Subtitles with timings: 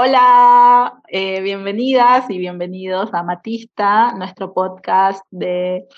[0.00, 5.88] Hola, eh, bienvenidas y bienvenidos a Matista, nuestro podcast de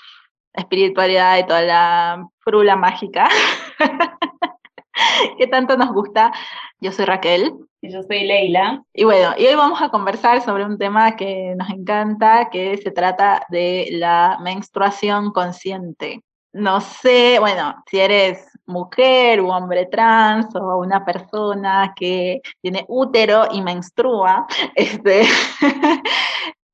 [0.53, 3.29] espiritualidad y toda la frula mágica
[5.37, 6.33] que tanto nos gusta.
[6.79, 7.53] Yo soy Raquel.
[7.79, 8.83] Y yo soy Leila.
[8.91, 12.89] Y bueno, y hoy vamos a conversar sobre un tema que nos encanta, que se
[12.89, 16.23] trata de la menstruación consciente.
[16.53, 23.47] No sé, bueno, si eres mujer o hombre trans o una persona que tiene útero
[23.51, 25.23] y menstrua, este,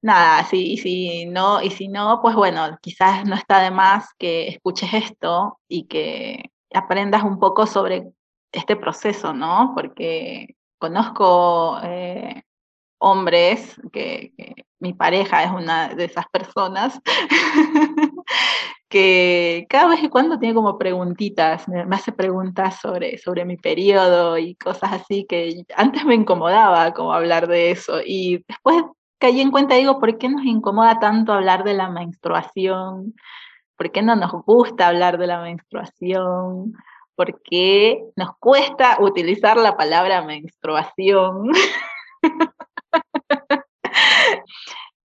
[0.02, 4.47] nada, sí, si no, y si no, pues bueno, quizás no está de más que
[4.47, 8.07] escuches esto y que aprendas un poco sobre
[8.52, 9.73] este proceso, ¿no?
[9.75, 12.43] Porque conozco eh,
[12.99, 14.33] hombres, que,
[14.79, 16.99] mi pareja es una de esas personas,
[18.89, 24.38] que cada vez y cuando tiene como preguntitas, me, hace preguntas sobre, sobre mi periodo
[24.38, 28.83] y cosas así que antes me incomodaba como hablar de eso y después
[29.19, 33.16] caí en cuenta, digo, ¿por qué nos incomoda tanto hablar de la menstruación?
[33.75, 36.73] ¿Por qué no nos gusta hablar de la menstruación?
[37.16, 41.52] ¿Por qué nos cuesta utilizar la palabra menstruación?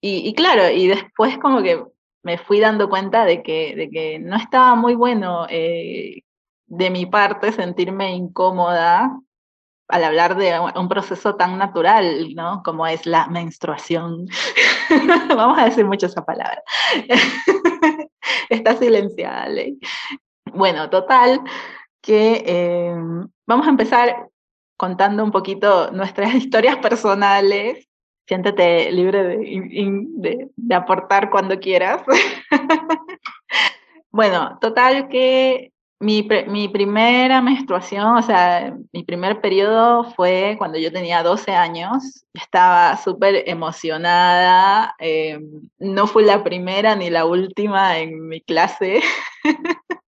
[0.01, 1.85] y, claro, y después como que
[2.23, 6.23] me fui dando cuenta de que, de que no estaba muy bueno eh,
[6.67, 9.19] de mi parte sentirme incómoda
[9.89, 12.63] al hablar de un proceso tan natural, ¿no?
[12.63, 14.27] Como es la menstruación.
[15.29, 16.63] Vamos a decir mucho esa palabra.
[18.51, 19.79] Está silenciada, Ley.
[20.53, 21.41] Bueno, total,
[22.03, 22.95] que eh,
[23.47, 24.29] vamos a empezar
[24.79, 27.89] contando un poquito nuestras historias personales
[28.29, 32.03] siéntete libre de, de, aportar cuando quieras.
[34.11, 40.93] bueno, total que mi, mi, primera menstruación, o sea, mi primer periodo fue cuando yo
[40.93, 42.25] tenía 12 años.
[42.35, 44.95] Estaba súper emocionada.
[45.01, 45.39] Eh,
[45.79, 49.01] no fui la primera ni la última en mi clase.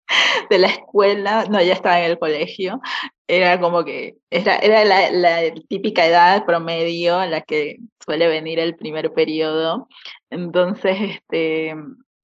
[0.51, 2.81] de la escuela, no, ya estaba en el colegio,
[3.29, 8.59] era como que era, era la, la, típica edad promedio en la que suele venir
[8.59, 9.89] el primer periodo.
[10.31, 11.75] Entonces, este,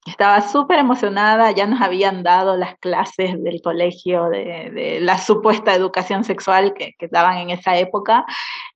[0.07, 5.75] estaba súper emocionada, ya nos habían dado las clases del colegio de, de la supuesta
[5.75, 8.25] educación sexual que, que, daban en esa época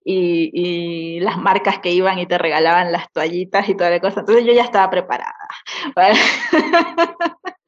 [0.04, 4.20] y, y, las marcas que iban y te regalaban las toallitas y toda la cosa.
[4.20, 5.34] Entonces yo ya estaba preparada.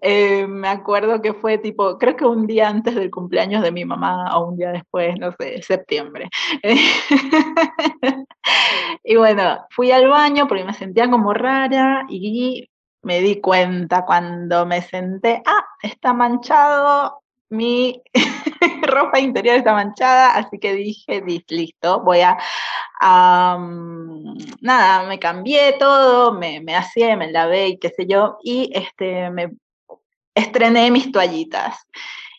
[0.00, 3.84] Eh, me acuerdo que fue tipo, creo que un día antes del cumpleaños de mi
[3.84, 6.28] mamá o un día después, no sé, septiembre.
[9.04, 12.68] y bueno, fui al baño porque me sentía como rara y
[13.02, 17.21] me di cuenta cuando me senté, ah, está manchado
[17.52, 18.02] mi
[18.82, 22.38] ropa interior está manchada, así que dije, listo, voy a,
[24.60, 29.30] nada, me cambié todo, me, me hacía, me lavé y qué sé yo, y este,
[29.30, 29.52] me
[30.34, 31.86] estrené mis toallitas.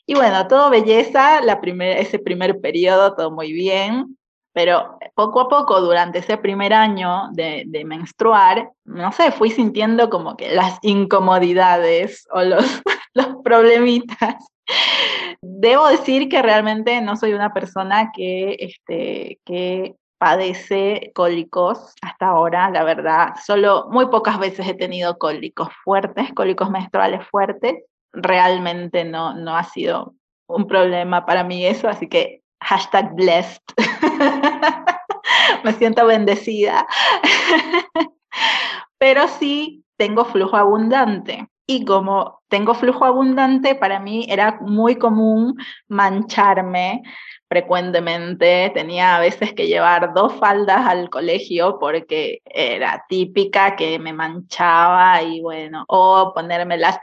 [0.08, 4.18] Y bueno, todo belleza, la primer, ese primer periodo, todo muy bien,
[4.52, 10.10] pero poco a poco, durante ese primer año de, de, menstruar, no sé, fui sintiendo
[10.10, 12.66] como que las incomodidades o los,
[13.14, 14.53] los problemitas
[15.42, 22.70] Debo decir que realmente no soy una persona que, este, que padece cólicos hasta ahora,
[22.70, 23.34] la verdad.
[23.46, 27.84] Solo muy pocas veces he tenido cólicos fuertes, cólicos menstruales fuertes.
[28.14, 30.14] Realmente no, no ha sido
[30.48, 33.62] un problema para mí eso, así que hashtag blessed.
[35.64, 36.88] Me siento bendecida.
[38.98, 41.50] Pero sí tengo flujo abundante.
[41.66, 45.56] Y como tengo flujo abundante, para mí era muy común
[45.88, 47.04] mancharme
[47.54, 48.72] frecuentemente.
[48.74, 55.22] Tenía a veces que llevar dos faldas al colegio porque era típica que me manchaba
[55.22, 57.00] y bueno, o ponerme la,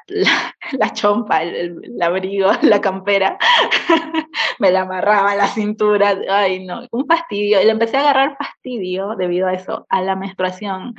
[0.72, 3.38] la, chompa, el, abrigo, la campera,
[4.58, 6.18] me la amarraba a la cintura.
[6.28, 7.62] Ay, no, un fastidio.
[7.62, 10.96] Y le empecé a agarrar fastidio debido a eso, a la menstruación.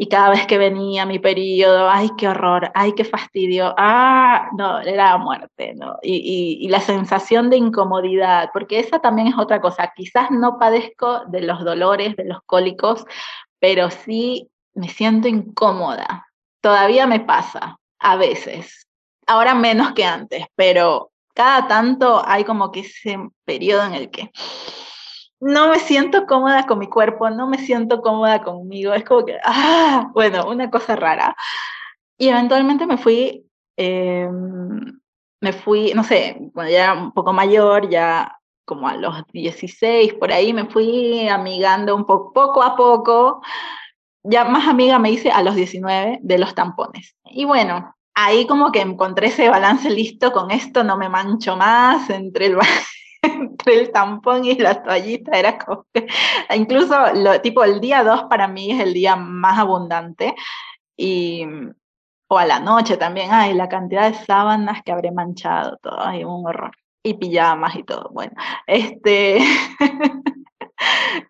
[0.00, 4.78] Y cada vez que venía mi periodo, ay, qué horror, ay, qué fastidio, ah, no,
[4.78, 5.98] era muerte, ¿no?
[6.02, 9.92] Y, y, la sensación de incomodidad, porque esa también es otra cosa.
[9.96, 13.04] Quizás no padezco de los dolores, de los cólicos,
[13.58, 16.28] pero sí me siento incómoda.
[16.60, 18.86] Todavía me pasa, a veces.
[19.26, 24.30] Ahora menos que antes, pero cada tanto hay como que ese periodo en el que
[25.40, 29.38] no me siento cómoda con mi cuerpo, no me siento cómoda conmigo, es como que,
[29.44, 31.36] ah, bueno, una cosa rara.
[32.18, 33.46] Y eventualmente me fui,
[33.76, 34.28] eh,
[35.40, 40.14] me fui, no sé, cuando ya era un poco mayor, ya como a los 16,
[40.14, 43.42] por ahí me fui amigando un poco, poco a poco.
[44.24, 47.16] Ya más amiga me hice a los 19 de los tampones.
[47.24, 52.10] Y bueno, ahí como que encontré ese balance listo, con esto no me mancho más
[52.10, 52.58] entre el,
[53.58, 56.06] entre el tampón y la toallita, era como que,
[56.54, 60.34] incluso lo, tipo el día 2 para mí es el día más abundante
[60.96, 61.44] y
[62.30, 66.24] o a la noche también, ay, la cantidad de sábanas que habré manchado, todo, ay,
[66.24, 66.72] un horror.
[67.02, 68.32] Y pijamas y todo, bueno,
[68.66, 69.38] este,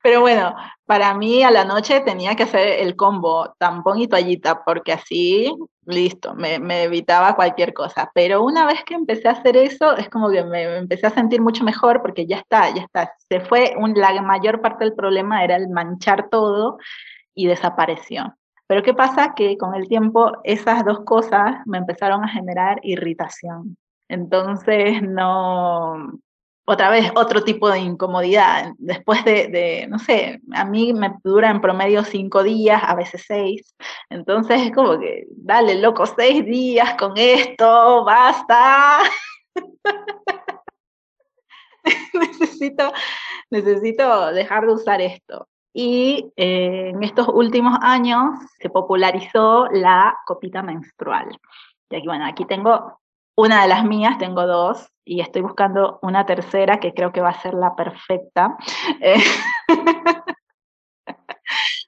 [0.02, 0.54] pero bueno,
[0.86, 5.54] para mí a la noche tenía que hacer el combo tampón y toallita, porque así,
[5.84, 8.10] listo, me, evitaba cualquier cosa.
[8.14, 11.40] Pero una vez que empecé a hacer eso, es como que me, empecé a sentir
[11.40, 13.12] mucho mejor, porque ya está, ya está.
[13.28, 16.78] Se fue, la mayor parte del problema era el manchar todo
[17.34, 18.34] y desapareció.
[18.66, 19.34] Pero ¿qué pasa?
[19.34, 23.76] Que con el tiempo esas dos cosas me empezaron a generar irritación.
[24.08, 26.18] Entonces, no,
[26.68, 28.72] otra vez, otro tipo de incomodidad.
[28.76, 33.74] Después de, no sé, a mí me dura en promedio cinco días, a veces seis.
[34.10, 38.98] Entonces es como que, dale, loco, seis días con esto, basta.
[42.12, 42.92] necesito,
[43.50, 45.48] necesito dejar de usar esto.
[45.72, 51.28] Y eh, en estos últimos años se popularizó la copita menstrual.
[51.88, 53.00] Y aquí, bueno, aquí tengo
[53.36, 57.30] una de las mías, tengo dos, y estoy buscando una tercera que creo que va
[57.30, 58.56] a ser la perfecta.
[59.00, 59.16] Eh,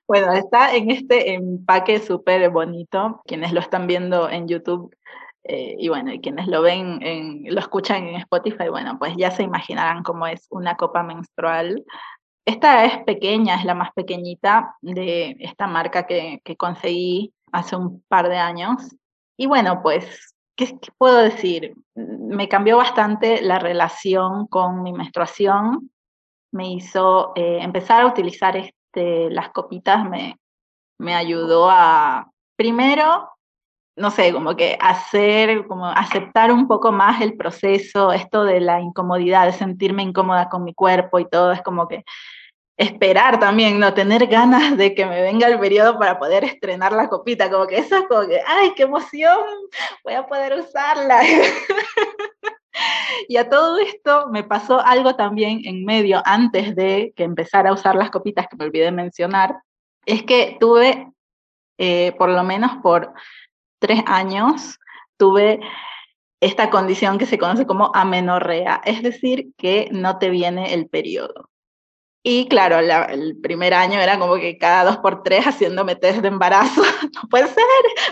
[0.08, 3.22] bueno, está en este empaque súper bonito.
[3.26, 4.94] Quienes lo están viendo en YouTube
[5.44, 9.30] eh, y bueno, y quienes lo ven, en, lo escuchan en Spotify, bueno, pues ya
[9.30, 11.84] se imaginarán cómo es una copa menstrual
[12.50, 18.28] esta es pequeña, es la más pequeñita de esta marca que, conseguí hace un par
[18.28, 18.96] de años.
[19.36, 21.74] Y bueno, pues, ¿qué, puedo decir?
[21.94, 25.90] Me cambió bastante la relación con mi menstruación.
[26.52, 30.38] Me hizo eh, empezar a utilizar este, las copitas, me,
[30.98, 33.30] me ayudó a, primero,
[33.96, 38.80] no sé, como que hacer, como aceptar un poco más el proceso, esto de la
[38.80, 42.04] incomodidad, de sentirme incómoda con mi cuerpo y todo, es como que
[42.80, 47.10] esperar también, no tener ganas de que me venga el periodo para poder estrenar la
[47.10, 49.38] copita, como que eso es como que, ay, qué emoción,
[50.02, 51.20] voy a poder usarla.
[53.28, 57.74] y a todo esto me pasó algo también en medio, antes de que empezara a
[57.74, 59.56] usar las copitas que me olvidé mencionar,
[60.06, 61.12] es que tuve,
[61.76, 63.12] eh, por lo menos por
[63.78, 64.78] tres años,
[65.18, 65.60] tuve
[66.40, 71.49] esta condición que se conoce como amenorrea, es decir, que no te viene el periodo.
[72.22, 76.28] Y claro, el primer año era como que cada dos por tres haciéndome test de
[76.28, 76.82] embarazo.
[77.14, 77.64] No puede ser,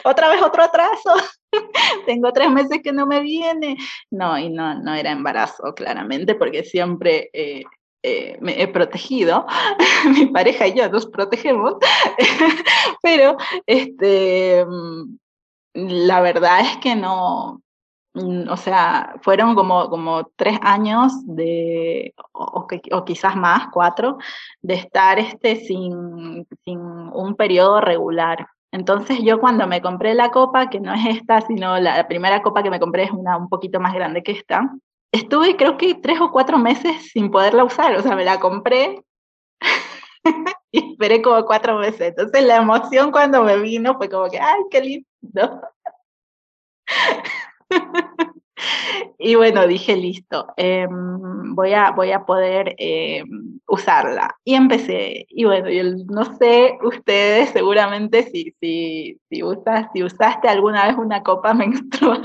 [0.04, 1.12] otra vez otro atraso.
[2.06, 3.76] Tengo tres meses que no me viene.
[4.10, 7.62] No, y no, no era embarazo, claramente, porque siempre eh,
[8.02, 9.46] eh, me he protegido.
[10.14, 11.74] Mi pareja y yo nos protegemos.
[13.02, 15.18] Pero este, mm,
[15.74, 17.62] la verdad es que no,
[18.48, 22.66] o sea, fueron como, como tres años de, o,
[23.04, 24.18] quizás más, cuatro,
[24.62, 28.46] de estar este, sin, sin un periodo regular.
[28.70, 32.62] Entonces yo cuando me compré la copa, que no es esta, sino la, primera copa
[32.62, 34.70] que me compré es una un poquito más grande que esta,
[35.12, 39.02] estuve creo que tres o cuatro meses sin poderla usar, o sea, me la compré
[40.70, 42.00] y esperé como cuatro meses.
[42.08, 45.60] Entonces la emoción cuando me vino fue como que, ay, qué lindo.
[49.18, 54.36] y bueno, dije, listo, em, voy, a, voy a poder em, usarla.
[54.44, 60.48] Y empecé, y bueno, yo no sé ustedes seguramente si, si, si, usas, si usaste
[60.48, 62.24] alguna vez una copa menstrual,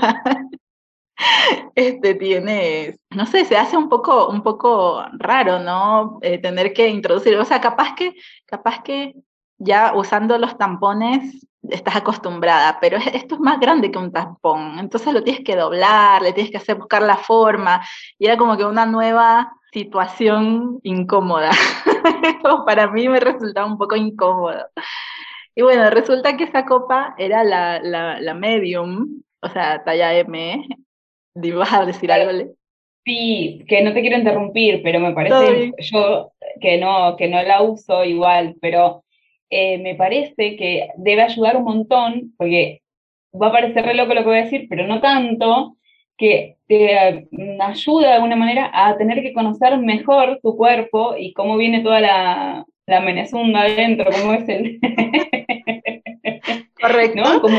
[1.74, 6.18] este tienes, no sé, se hace un poco, un poco raro, ¿no?
[6.22, 8.14] Eh, tener que introducir, o sea, capaz que,
[8.46, 9.14] capaz que
[9.58, 15.12] ya usando los tampones estás acostumbrada, pero esto es más grande que un tampón, entonces
[15.12, 17.82] lo tienes que doblar, le tienes que hacer buscar la forma,
[18.18, 21.50] y era como que una nueva situación incómoda.
[22.66, 24.66] Para mí me resultaba un poco incómodo.
[25.56, 30.66] Y bueno, resulta que esa copa era la, la, medium, o sea, talla M.
[31.34, 32.54] ¿Vas a decir algo?
[33.04, 37.62] Sí, que no te quiero interrumpir, pero me parece yo que no, que no la
[37.62, 39.03] uso igual, pero
[39.50, 42.82] eh, me parece que debe ayudar un montón, porque
[43.40, 45.76] va a parecer re loco lo que voy a decir, pero no tanto,
[46.16, 51.32] que te mm, ayuda de alguna manera a tener que conocer mejor tu cuerpo y
[51.32, 54.80] cómo viene toda la, la menezunda adentro, cómo es el...
[56.80, 57.40] Correcto.
[57.40, 57.58] Como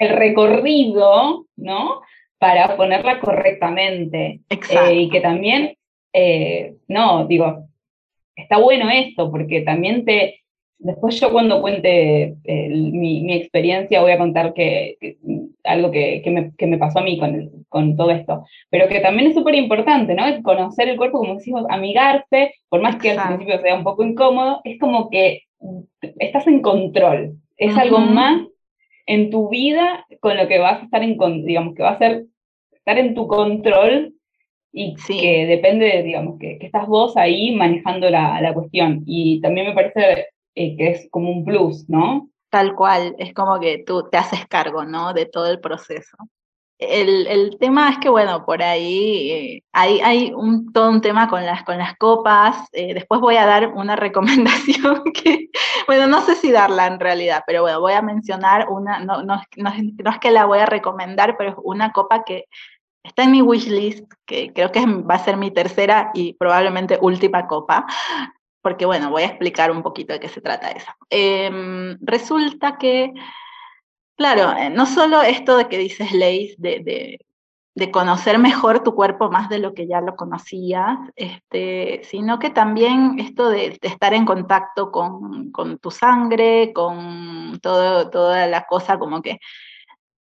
[0.00, 2.00] el recorrido, ¿no?
[2.38, 4.40] Para ponerla correctamente.
[4.50, 4.90] Exacto.
[4.90, 5.76] Eh, y que también
[6.14, 7.68] eh, no, digo,
[8.36, 10.43] está bueno esto, porque también te,
[10.78, 14.96] después yo cuando cuente eh, mi, experiencia voy a contar que,
[15.64, 19.54] algo que, me, pasó a mí con, con todo esto, pero que también es súper
[19.54, 20.24] importante, ¿no?
[20.42, 24.60] Conocer el cuerpo, como decimos, amigarse, por más que al principio sea un poco incómodo,
[24.64, 25.42] es como que
[26.18, 28.42] estás en control, es algo más
[29.06, 32.24] en tu vida con lo que vas a estar en, digamos, que va a ser
[32.72, 34.14] estar en tu control
[34.72, 39.04] y que depende, digamos, que, que, estás vos ahí manejando la, la cuestión.
[39.06, 42.28] Y también me parece eh, que es como un plus, ¿no?
[42.50, 45.12] Tal cual, es como que tú te haces cargo, ¿no?
[45.12, 46.16] De todo el proceso.
[46.78, 51.28] El, el tema es que, bueno, por ahí eh, hay, hay un, todo un tema
[51.28, 52.68] con las, con las copas.
[52.72, 55.48] Eh, después voy a dar una recomendación que,
[55.86, 59.36] bueno, no sé si darla en realidad, pero bueno, voy a mencionar una, no, no,
[59.56, 62.46] no, no es que la voy a recomendar, pero es una copa que
[63.04, 67.46] está en mi wishlist, que creo que va a ser mi tercera y probablemente última
[67.46, 67.86] copa,
[68.64, 70.90] porque bueno, voy a explicar un poquito de qué se trata eso.
[71.10, 73.12] Em, resulta que,
[74.16, 77.18] claro, eh, no solo esto de que dices, Leis, de,
[77.74, 82.48] de, conocer mejor tu cuerpo más de lo que ya lo conocías, este, sino que
[82.48, 88.98] también esto de, estar en contacto con, con, tu sangre, con todo, toda la cosa
[88.98, 89.40] como que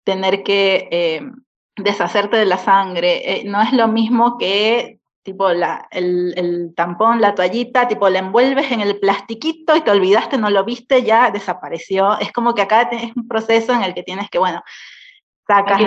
[0.05, 1.35] tener que em,
[1.77, 7.21] deshacerte de la sangre, eh, no es lo mismo que tipo la, el, el, tampón,
[7.21, 11.31] la toallita, tipo la envuelves en el plastiquito y te olvidaste, no lo viste, ya
[11.31, 12.19] desapareció.
[12.19, 14.63] Es como que acá es un proceso en el que tienes que, bueno,
[15.47, 15.81] sacas,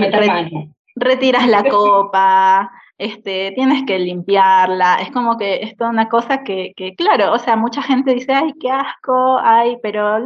[0.96, 6.74] retiras la copa, este, tienes que limpiarla, es como que es toda una cosa que,
[6.76, 10.18] que, claro, o sea, mucha gente dice, ay, qué asco, ay, pero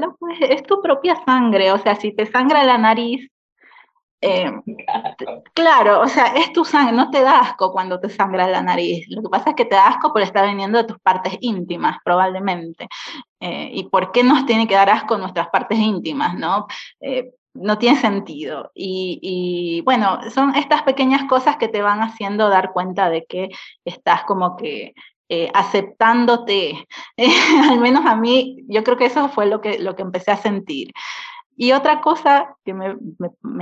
[0.41, 3.27] es tu propia sangre, o sea, si te sangra la nariz,
[4.21, 4.51] eh,
[5.53, 9.05] claro, o sea, es tu sangre, no te da asco cuando te sangra la nariz.
[9.09, 11.97] Lo que pasa es que te da asco por estar viniendo de tus partes íntimas,
[12.03, 12.87] probablemente.
[13.39, 16.67] Eh, ¿Y por qué nos tiene que dar asco nuestras partes íntimas, no?
[16.99, 18.71] Eh, no tiene sentido.
[18.75, 23.49] Y, bueno, son estas pequeñas cosas que te van haciendo dar cuenta de que
[23.85, 24.93] estás como que
[25.53, 26.87] aceptándote.
[27.69, 30.37] al menos a mí, yo creo que eso fue lo que, lo que empecé a
[30.37, 30.91] sentir.
[31.61, 32.95] Y otra cosa que me,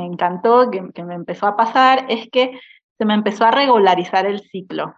[0.06, 2.60] encantó, que, me empezó a pasar, es que
[2.96, 4.94] se me empezó a regularizar el ciclo.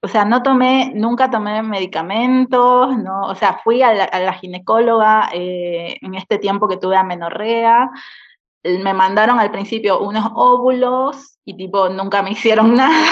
[0.00, 5.96] O sea, no tomé, nunca tomé medicamentos, no, o sea, fui a la, ginecóloga eh,
[6.00, 7.90] en este tiempo que tuve amenorrea,
[8.62, 13.08] me mandaron al principio unos óvulos y tipo nunca me hicieron nada.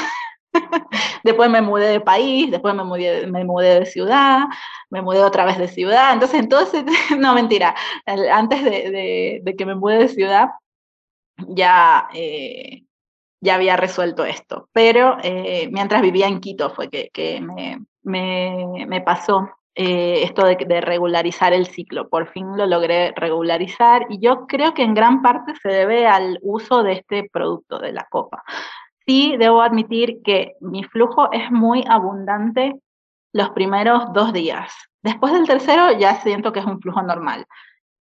[1.25, 4.47] después me mudé de país, después me mudé, me mudé de ciudad,
[4.91, 6.13] me mudé otra vez de ciudad.
[6.13, 6.85] Entonces, entonces
[7.19, 7.75] no mentira,
[8.07, 10.49] antes de, de, que me mudé de ciudad,
[11.49, 12.85] ya, eh,
[13.41, 14.69] ya había resuelto esto.
[14.73, 20.45] Pero eh, mientras vivía en Quito fue que, que me, me, me, pasó eh, esto
[20.45, 22.09] de, de, regularizar el ciclo.
[22.09, 26.39] Por fin lo logré regularizar y yo creo que en gran parte se debe al
[26.43, 28.43] uso de este producto, de la copa
[29.09, 32.79] sí debo admitir que mi flujo es muy abundante
[33.33, 34.71] los primeros dos días.
[35.03, 37.47] Después del tercero ya siento que es un flujo normal.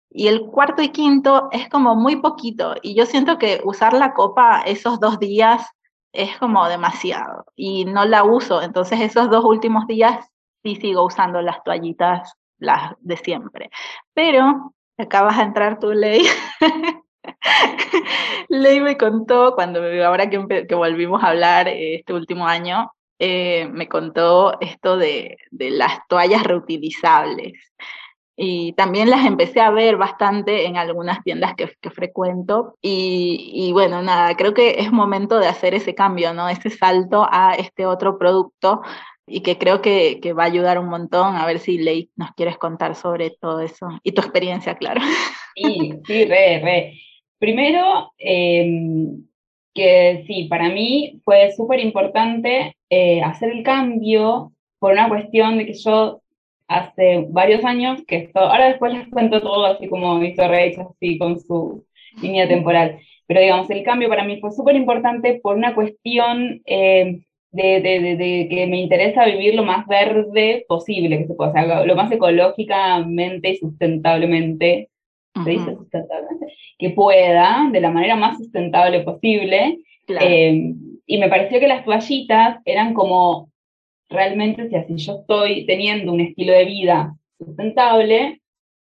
[0.10, 2.76] Y el cuarto y quinto es como muy poquito.
[2.82, 5.68] Y yo siento que usar la copa esos dos días
[6.14, 7.46] es como demasiado.
[7.58, 8.62] Y no la uso.
[8.62, 10.26] Entonces esos dos últimos días
[10.64, 13.70] sí sigo usando las toallitas, las de siempre.
[14.14, 16.26] Pero acabas de entrar tu ley.
[18.50, 23.88] Ley me contó, cuando ahora que, volvimos a hablar eh, este último año, eh, me
[23.88, 27.54] contó esto de, las toallas reutilizables.
[28.38, 32.78] Y también las empecé a ver bastante en algunas tiendas que, frecuento.
[32.82, 36.50] Y, y, bueno, nada, creo que es momento de hacer ese cambio, ¿no?
[36.50, 38.82] Ese salto a este otro producto
[39.28, 41.36] y que creo que, que va a ayudar un montón.
[41.36, 45.02] A ver si Ley nos quieres contar sobre todo eso y tu experiencia, claro.
[45.56, 47.00] Sí, sí, re, re.
[47.40, 49.26] Primero, em,
[49.74, 55.66] que sí, para mí fue súper importante eh, hacer el cambio por una cuestión de
[55.66, 56.22] que yo
[56.68, 61.18] hace varios años que esto, ahora después les cuento todo así como hizo Reyes, así
[61.18, 61.86] con su
[62.22, 67.24] línea temporal, pero digamos, el cambio para mí fue súper importante por una cuestión em,
[67.52, 71.88] de, de, de, que me interesa vivir lo más verde posible que se pueda, hacer,
[71.88, 74.90] lo más ecológicamente y sustentablemente
[76.78, 79.80] que pueda, de la manera más sustentable posible.
[80.08, 80.74] Eh,
[81.06, 83.50] y me pareció que las toallitas eran como,
[84.10, 88.42] realmente, si así yo estoy teniendo un estilo de vida sustentable,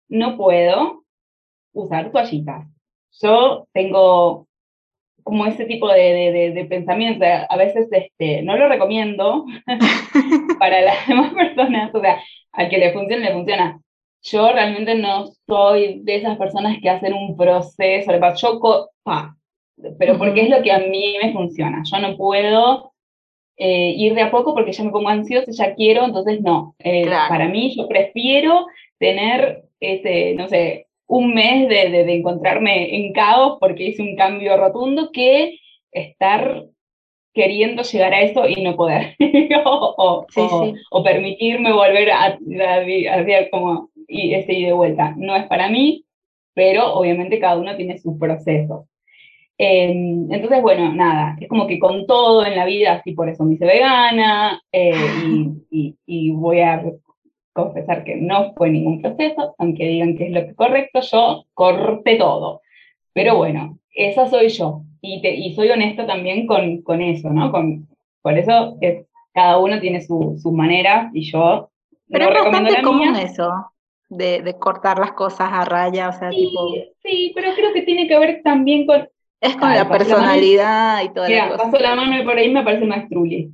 [0.08, 1.04] no puedo
[1.72, 2.66] usar toallitas.
[3.22, 4.46] Yo tengo
[5.22, 7.24] como ese tipo de, de, pensamiento.
[7.24, 9.44] A veces este, no lo recomiendo
[10.58, 12.20] para las demás personas, o sea,
[12.52, 13.80] al que le funcione, le funciona.
[14.22, 19.36] Yo realmente no soy de esas personas que hacen un proceso, yo, pa,
[19.98, 21.82] pero porque es lo que a mí me funciona.
[21.90, 22.92] Yo no puedo
[23.56, 26.74] eh, ir de a poco porque ya me pongo ansiosa, ya quiero, entonces no.
[26.78, 28.66] Eh, para mí yo prefiero
[28.98, 34.56] tener ese, no sé, un mes de, de, encontrarme en caos porque hice un cambio
[34.56, 35.58] rotundo que
[35.92, 36.64] estar
[37.34, 39.16] queriendo llegar a eso y no poder.
[39.64, 40.26] o,
[40.90, 42.38] o, permitirme volver a,
[43.12, 45.14] hacer como y ese de vuelta.
[45.16, 46.04] No es para mí,
[46.54, 48.86] pero obviamente cada uno tiene su proceso.
[49.56, 53.44] Em, entonces, bueno, nada, es como que con todo en la vida, así por eso
[53.44, 54.94] me hice vegana eh,
[55.70, 56.82] y, y, voy a
[57.52, 62.16] confesar que no fue ningún proceso, aunque digan que es lo que correcto, yo corté
[62.16, 62.62] todo.
[63.12, 64.82] Pero bueno, esa soy yo.
[65.02, 67.52] Y, y soy honesta también con, con eso, ¿no?
[67.52, 67.86] Con,
[68.22, 71.70] por eso es, cada uno tiene su, su manera y yo
[72.08, 73.50] Pero no es bastante común eso,
[74.10, 76.74] de, de, cortar las cosas a raya, o sea, sí, tipo...
[77.02, 79.08] Sí, pero creo que tiene que ver también con...
[79.40, 81.56] Es con la personalidad y todo eso.
[81.56, 83.50] paso la mano y por ahí me parece más trulli.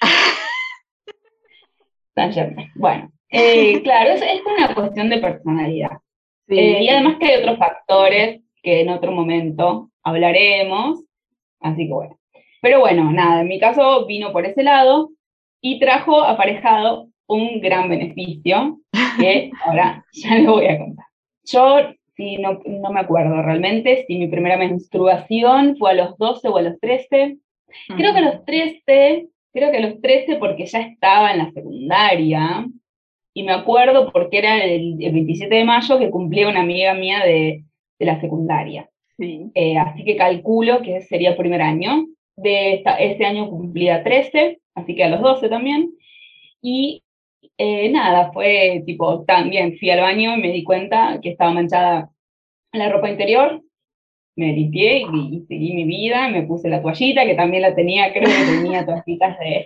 [2.74, 5.98] bueno, eh, claro, es, es, una cuestión de personalidad.
[6.48, 11.04] Eh, y además que hay otros factores que en otro momento hablaremos,
[11.60, 12.18] así que bueno.
[12.60, 15.10] Pero bueno, nada, en mi caso vino por ese lado
[15.60, 18.80] y trajo aparejado un gran beneficio
[19.18, 21.06] que ahora ya les voy a contar.
[21.44, 21.78] Yo,
[22.16, 26.56] sí, no, no me acuerdo realmente si mi primera menstruación fue a los 12 o
[26.56, 27.38] a los 13.
[27.96, 31.50] Creo que a los 13, creo que a los 13 porque ya estaba en la
[31.52, 32.66] secundaria,
[33.32, 37.64] y me acuerdo porque era el, 27 de mayo que cumplía una amiga mía de,
[37.98, 38.90] de la secundaria.
[39.16, 39.50] Sí.
[39.54, 42.06] Eh, así que calculo que sería el primer año.
[42.36, 45.92] De esta, ese año cumplía 13, así que a los 12 también.
[46.62, 47.02] Y
[47.60, 52.10] eh, nada, fue tipo, también fui al baño y me di cuenta que estaba manchada
[52.72, 53.62] la ropa interior.
[54.36, 58.12] Me limpié y, y seguí mi vida, me puse la toallita, que también la tenía,
[58.12, 59.64] creo que tenía toallitas de,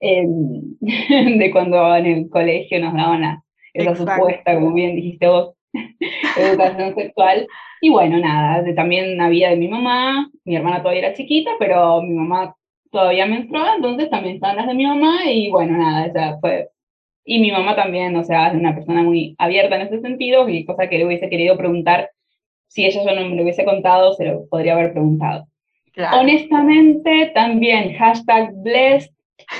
[0.00, 0.76] Em,
[1.38, 5.54] de cuando en el colegio nos daban esa supuesta, como bien dijiste vos,
[6.36, 7.46] educación sexual.
[7.80, 12.14] Y bueno, nada, también había de mi mamá, mi hermana todavía era chiquita, pero mi
[12.14, 12.54] mamá
[12.90, 16.68] todavía menstruaba, entonces también estaban las de mi mamá y bueno, nada, esa fue...
[17.28, 20.64] Y mi mamá también, o sea, es una persona muy abierta en ese sentido, y
[20.64, 22.10] cosa que le hubiese querido preguntar,
[22.68, 25.48] si ella yo no me lo hubiese contado, se lo podría haber preguntado.
[26.12, 29.10] Honestamente, también, hashtag blessed,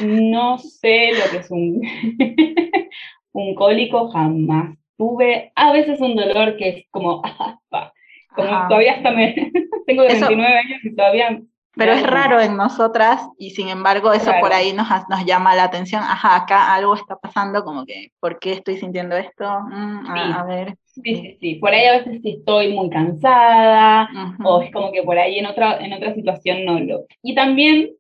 [0.05, 1.83] no sé lo que es un,
[3.33, 5.51] un cólico, jamás tuve.
[5.57, 7.23] A veces un dolor que es como,
[8.35, 9.35] como todavía hasta me,
[9.87, 11.41] tengo 29 años y todavía...
[11.77, 15.65] Pero es raro en nosotras y sin embargo eso por ahí nos, nos llama la
[15.65, 16.03] atención.
[16.03, 19.45] Ajá, acá algo está pasando, como que, ¿por qué estoy sintiendo esto?
[19.45, 20.77] Mm, a, ver.
[20.87, 21.55] Sí, sí, sí.
[21.57, 24.09] Por ahí a veces sí estoy muy cansada
[24.43, 27.05] o es como que por ahí en otra, en otra situación no lo...
[27.23, 27.91] Y también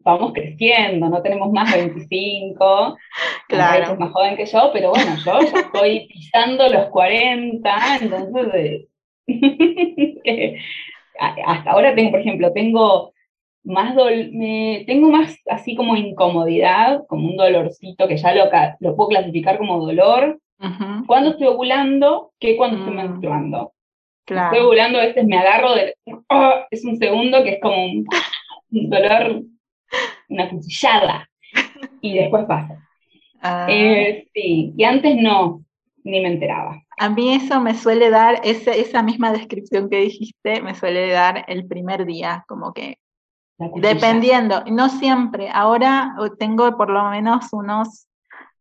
[0.00, 2.96] vamos creciendo, no tenemos más de 25,
[3.48, 3.92] claro.
[3.92, 8.86] es más joven que yo, pero bueno, yo ya estoy pisando los 40, entonces
[9.26, 10.56] eh,
[11.46, 13.13] hasta ahora tengo, por ejemplo, tengo
[13.64, 18.44] más me, tengo más así como incomodidad, como un dolorcito que ya lo,
[18.80, 20.38] lo puedo clasificar como dolor,
[21.06, 22.96] cuando estoy ovulando que cuando estoy mm.
[22.96, 23.72] menstruando.
[24.24, 24.54] Claro.
[24.54, 25.94] Estoy ovulando, a veces me agarro de...
[26.30, 26.66] ¡ah!
[26.70, 28.06] es un segundo que es como un
[28.70, 29.42] dolor
[30.28, 31.28] una cuchillada,
[32.00, 32.78] y después pasa.
[33.40, 33.66] Ah.
[33.68, 35.62] Eh, sí, y antes no,
[36.02, 36.82] ni me enteraba.
[36.98, 41.44] A mí eso me suele dar, ese, esa misma descripción que dijiste, me suele dar
[41.48, 42.98] el primer día, como que
[43.58, 48.06] dependiendo, no siempre, ahora tengo por lo menos unos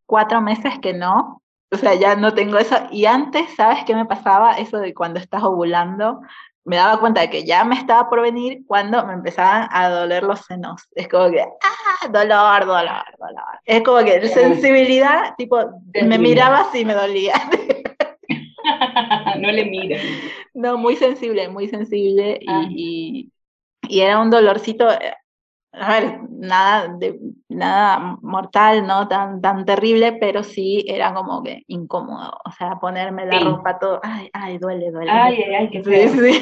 [0.05, 4.05] cuatro meses que no, o sea, ya no tengo eso, y antes, ¿sabes qué me
[4.05, 4.53] pasaba?
[4.53, 6.21] Eso de cuando estás ovulando,
[6.65, 10.23] me daba cuenta de que ya me estaba por venir cuando me empezaban a doler
[10.23, 10.81] los senos.
[10.95, 13.59] Es como que, ah, dolor, dolor, dolor.
[13.65, 15.59] Es como que sensibilidad, tipo,
[15.93, 17.33] me miraba y me dolía.
[19.39, 19.99] no le miren.
[20.53, 22.39] No, muy sensible, muy sensible.
[22.47, 22.65] Ah.
[22.69, 23.29] Y,
[23.87, 25.13] y, era un dolorcito, eh,
[25.71, 27.19] a ver, nada, de,
[27.49, 32.31] nada mortal, no tan, tan terrible, pero sí era como que incómodo.
[32.45, 35.11] O sea, ponerme la ropa todo, ay, ay, duele, duele.
[35.11, 36.09] Ay, ay, ay, qué feo.
[36.09, 36.33] Sí,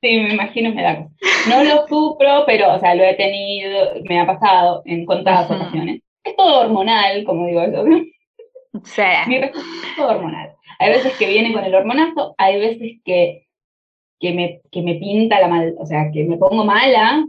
[0.00, 0.20] sí.
[0.20, 1.08] me imagino, me da.
[1.48, 6.02] No lo sufro, pero, o sea, lo he tenido, me ha pasado en contadas ocasiones.
[6.24, 7.84] Es todo hormonal, como digo yo.
[8.84, 9.02] Sí.
[9.26, 10.54] Mi respuesta es todo hormonal.
[10.78, 13.47] Hay veces que viene con el hormonazo, hay veces que
[14.20, 17.26] que me, que me pinta la mal, o sea, que me pongo mala.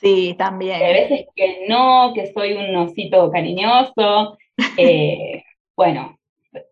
[0.00, 0.76] Sí, también.
[0.82, 4.38] a veces que no, que soy un osito cariñoso.
[4.78, 5.42] Eh,
[5.76, 6.18] bueno,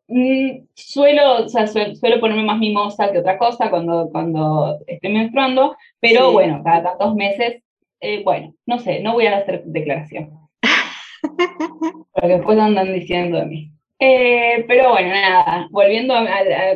[0.09, 5.77] mm, suelo, o sea, suelo, ponerme más mimosa que otra cosa cuando, cuando estoy menstruando,
[6.01, 7.63] pero bueno, cada tantos meses,
[8.01, 10.31] eh, bueno, no sé, no voy a hacer declaración.
[12.13, 13.74] Porque después andan diciendo de mí.
[13.99, 16.27] Eh, pero bueno, nada, volviendo a,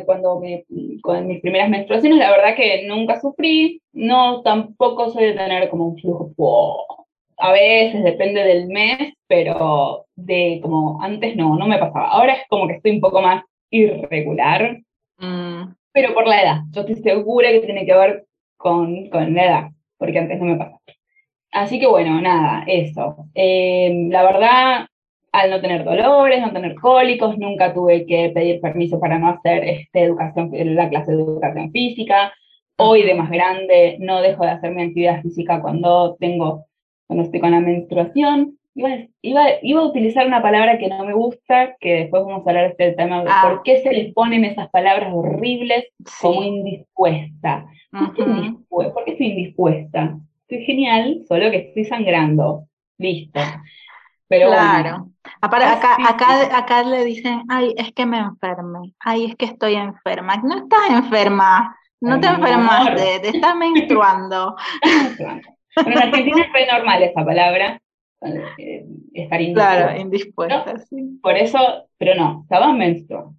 [0.05, 0.41] cuando
[1.01, 5.87] con mis primeras menstruaciones, la verdad que nunca sufrí, no tampoco soy de tener como
[5.87, 6.33] un flujo,
[7.37, 12.09] a veces depende del mes, pero de como antes no, no me pasaba.
[12.09, 14.79] Ahora es como que estoy un poco más irregular,
[15.17, 15.73] mm.
[15.91, 18.25] pero por la edad, yo estoy segura que tiene que ver
[18.57, 20.79] con, con la edad, porque antes no me pasaba.
[21.51, 23.25] Así que bueno, nada, eso.
[23.33, 24.87] Eh, la verdad,
[25.31, 29.63] al no tener dolores, no tener cólicos, nunca tuve que pedir permiso para no hacer
[29.63, 32.33] este, educación, la clase de educación física.
[32.77, 36.65] Hoy de más grande no dejo de hacer mi actividad física cuando tengo,
[37.07, 38.57] cuando estoy con la menstruación.
[38.75, 38.89] Iba,
[39.21, 42.65] iba, iba a utilizar una palabra que no me gusta, que después vamos a hablar
[42.65, 43.41] de este tema, de ah.
[43.43, 45.87] por qué se les ponen esas palabras horribles
[46.21, 47.65] como indispuesta.
[47.91, 50.17] ¿Por qué estoy indispuesta?
[50.47, 52.65] Estoy genial, solo que estoy sangrando.
[52.97, 53.39] Listo.
[54.29, 55.09] Pero claro.
[55.41, 60.37] acá, acá, acá le dicen, ay, es que me enferme, ay, es que estoy enferma.
[60.43, 64.55] No estás enferma, no te enfermaste, te estás menstruando.
[65.75, 67.81] en Argentina es normal esa palabra,
[68.59, 69.77] eh, estar indispuesta.
[69.77, 71.19] Claro, indispuesta, sí.
[71.23, 73.33] Por eso, pero no, estaba menstruando.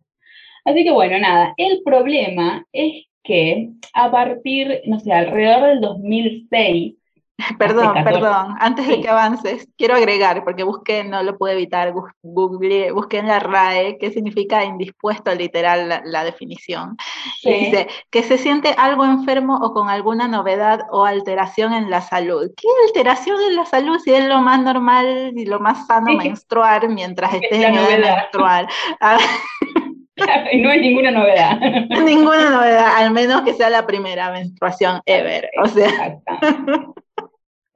[0.64, 6.94] Así que bueno, nada, el problema es que a partir, no sé, alrededor del 2006,
[7.58, 12.92] Perdón, perdón, antes de que avances, quiero agregar, porque busqué, no lo pude evitar, busqué,
[12.92, 16.96] busqué en la RAE qué significa indispuesto, literal, la, definición.
[17.42, 22.50] dice que se siente algo enfermo o con alguna novedad o alteración en la salud.
[22.56, 26.88] ¿Qué alteración en la salud si es lo más normal y lo más sano menstruar
[26.88, 28.68] mientras estés en edad menstrual?
[30.52, 31.58] y no hay ninguna novedad.
[32.04, 35.48] ninguna novedad, al menos que sea la primera menstruación ever.
[35.62, 36.18] O sea.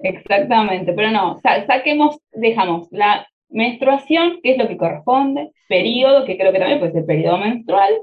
[0.04, 6.52] Exactamente, pero no, saquemos, dejamos la menstruación, que es lo que corresponde, periodo, que creo
[6.52, 7.94] que también puede ser periodo menstrual,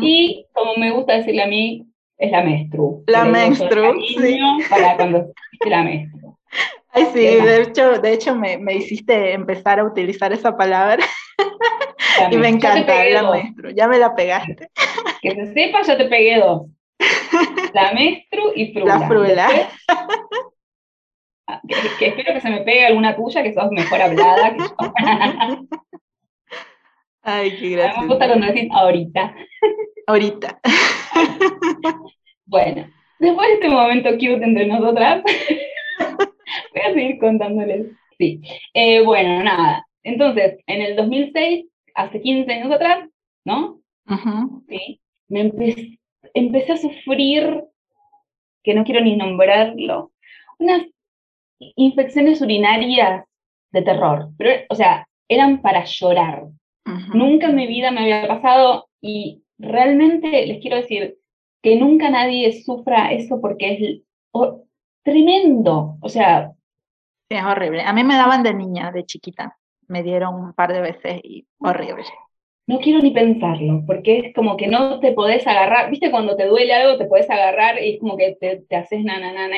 [0.00, 1.84] y como me gusta decirle a mí,
[2.16, 3.02] es la menstru.
[3.08, 4.38] La menstru, sí.
[4.70, 5.32] Para cuando
[5.66, 6.36] la menstru.
[6.94, 11.02] Ay, sí, de hecho, de hecho me, me, hiciste empezar a utilizar esa palabra.
[12.30, 14.68] y me encanta, la menstru, ya me la pegaste.
[15.22, 16.66] Que se sepa, ya te pegué dos.
[17.72, 18.98] La menstru y frula.
[18.98, 19.48] La frula.
[21.98, 24.76] Que, espero que se me pegue alguna tuya, que sos mejor hablada que yo.
[27.22, 28.00] Ay, qué gracia.
[28.00, 29.34] Me gusta cuando decís ahorita.
[30.06, 30.60] Ahorita.
[32.44, 32.86] Bueno,
[33.18, 35.22] después de este momento cute entre nosotras,
[36.18, 37.86] voy a seguir contándoles.
[38.18, 38.42] Sí.
[38.74, 39.86] Eh, bueno, nada.
[40.02, 43.08] Entonces, en el 2006, hace 15 años atrás,
[43.46, 43.80] ¿no?
[44.68, 45.00] Sí.
[45.28, 45.98] Me empecé,
[46.34, 47.64] empecé a sufrir,
[48.62, 50.12] que no quiero ni nombrarlo,
[50.58, 50.82] unas
[51.76, 53.24] infecciones urinarias
[53.72, 56.44] de terror, pero, o sea, eran para llorar.
[57.14, 61.16] Nunca en mi vida me había pasado y realmente les quiero decir
[61.62, 64.02] que nunca nadie sufra eso porque es
[65.04, 66.52] tremendo, o sea...
[67.28, 67.82] es horrible.
[67.82, 69.56] A mí me daban de niña, de chiquita.
[69.88, 72.04] Me dieron un par de veces y horrible.
[72.66, 76.46] No quiero ni pensarlo, porque es como que no te podés agarrar, viste cuando te
[76.46, 79.48] duele algo, te podés agarrar y es como que te, te haces na, na,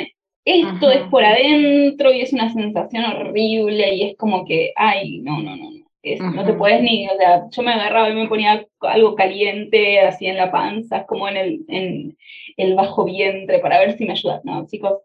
[0.44, 5.40] esto es por adentro y es una sensación horrible y es como que, ay, no,
[5.40, 8.66] no, no, no, no te puedes ni, o sea, yo me agarraba y me ponía
[8.80, 12.18] algo caliente así en la panza, como en el, en
[12.56, 14.40] el bajo vientre para ver si me ayuda.
[14.44, 14.98] No, chicos,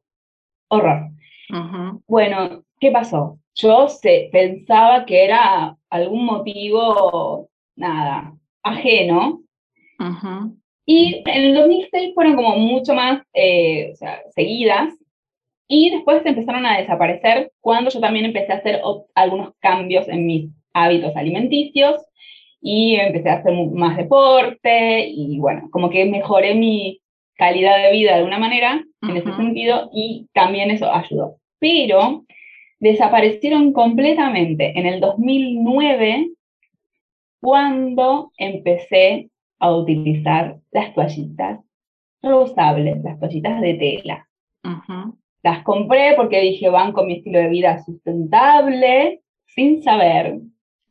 [0.67, 1.09] horror.
[2.07, 3.39] Bueno, ¿qué pasó?
[3.55, 9.41] Yo se, pensaba que era algún motivo, nada, ajeno.
[10.85, 14.98] Y en el 2006 fueron como mucho más eh, o sea, seguidas
[15.71, 18.81] y después empezaron a desaparecer cuando yo también empecé a hacer
[19.13, 22.03] algunos cambios en mis hábitos alimenticios
[22.59, 26.99] y empecé a hacer más deporte y bueno, como que mejoré mi
[27.35, 31.35] calidad de vida de alguna manera en ese sentido y también eso ayudó.
[31.59, 32.25] Pero
[32.79, 36.31] desaparecieron completamente en el 2009
[37.41, 39.29] cuando empecé
[39.59, 41.59] a utilizar las toallitas
[42.23, 44.27] reusables, las toallitas de tela.
[45.43, 50.39] Las compré porque dije, van con mi estilo de vida sustentable, sin saber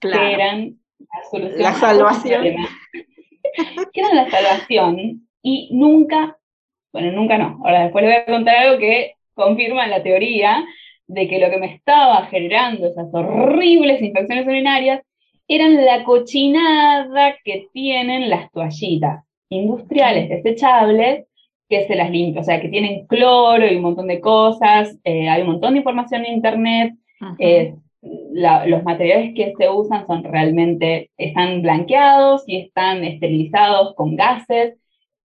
[0.01, 1.63] que eran la solución.
[1.63, 2.43] La salvación.
[3.93, 6.39] que eran la salvación y nunca,
[6.93, 7.61] Bueno, nunca no.
[7.65, 10.65] Ahora después le voy a contar algo que confirma la teoría
[11.07, 15.03] de que lo que me estaba generando esas horribles infecciones urinarias
[15.47, 21.27] eran la cochinada que tienen las toallitas industriales desechables
[21.69, 25.29] que se las limpian, o sea, que tienen cloro y un montón de cosas, eh,
[25.29, 26.95] hay un montón de información en internet,
[27.39, 34.77] eh, los materiales que se usan son realmente, están blanqueados y están esterilizados con gases,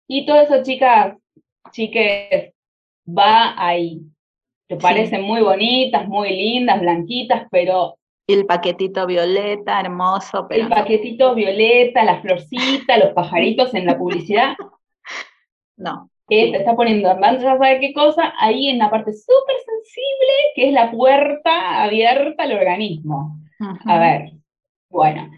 [0.09, 1.16] y todo eso, chicas,
[1.71, 2.53] chiques,
[3.07, 4.03] va ahí.
[4.68, 10.47] Te parecen muy bonitas, muy lindas, blanquitas, pero el paquetito violeta, hermoso.
[10.49, 14.55] Pero el paquetito violeta, la florcita, los pajaritos en la publicidad.
[15.75, 16.12] No.
[16.33, 20.68] Que te está poniendo ya sabe qué cosa, ahí en la parte súper sensible, que
[20.68, 23.37] es la puerta abierta al organismo.
[23.85, 24.33] A ver,
[24.88, 25.31] bueno.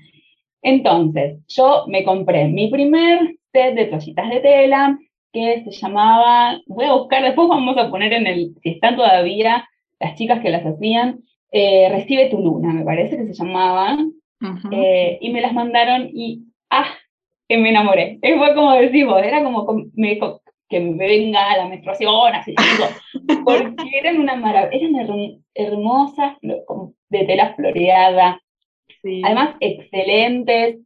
[0.63, 4.97] Entonces, yo me compré mi primer set de toallitas de tela,
[5.33, 9.69] que se llamaba, voy a buscar, después vamos a poner en el, si están todavía
[9.99, 13.99] las chicas que las hacían, eh, Recibe tu luna, me parece que se llamaba,
[14.71, 16.87] eh, y me las mandaron y, ah,
[17.49, 18.21] que me enamoré.
[18.23, 19.67] Y fue como decimos, era como
[20.75, 22.53] que me venga la menstruación, así,
[23.45, 28.43] porque eran una maravilla, eran hermosas, de tela floreada,
[29.23, 30.79] además excelentes,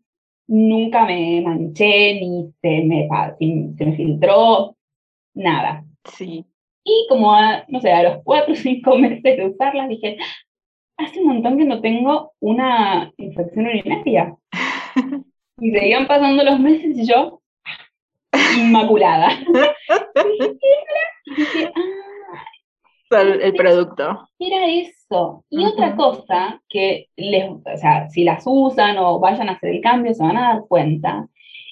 [0.47, 3.09] nunca me manché, ni se me,
[3.79, 4.77] se me filtró,
[5.33, 5.85] nada.
[6.05, 6.45] Sí.
[6.85, 10.19] Y como, a, no sé, a los cuatro o cinco meses de usarlas, dije,
[10.99, 14.37] hace un montón que no tengo una infección urinaria.
[15.61, 17.41] y seguían pasando los meses y yo,
[18.57, 19.31] inmaculada.
[21.29, 24.29] y dije, ah, el producto.
[24.39, 25.45] Era eso.
[25.51, 29.81] Y otra cosa que les, o sea, si las usan o vayan a hacer el
[29.81, 31.27] cambio, se van a dar cuenta,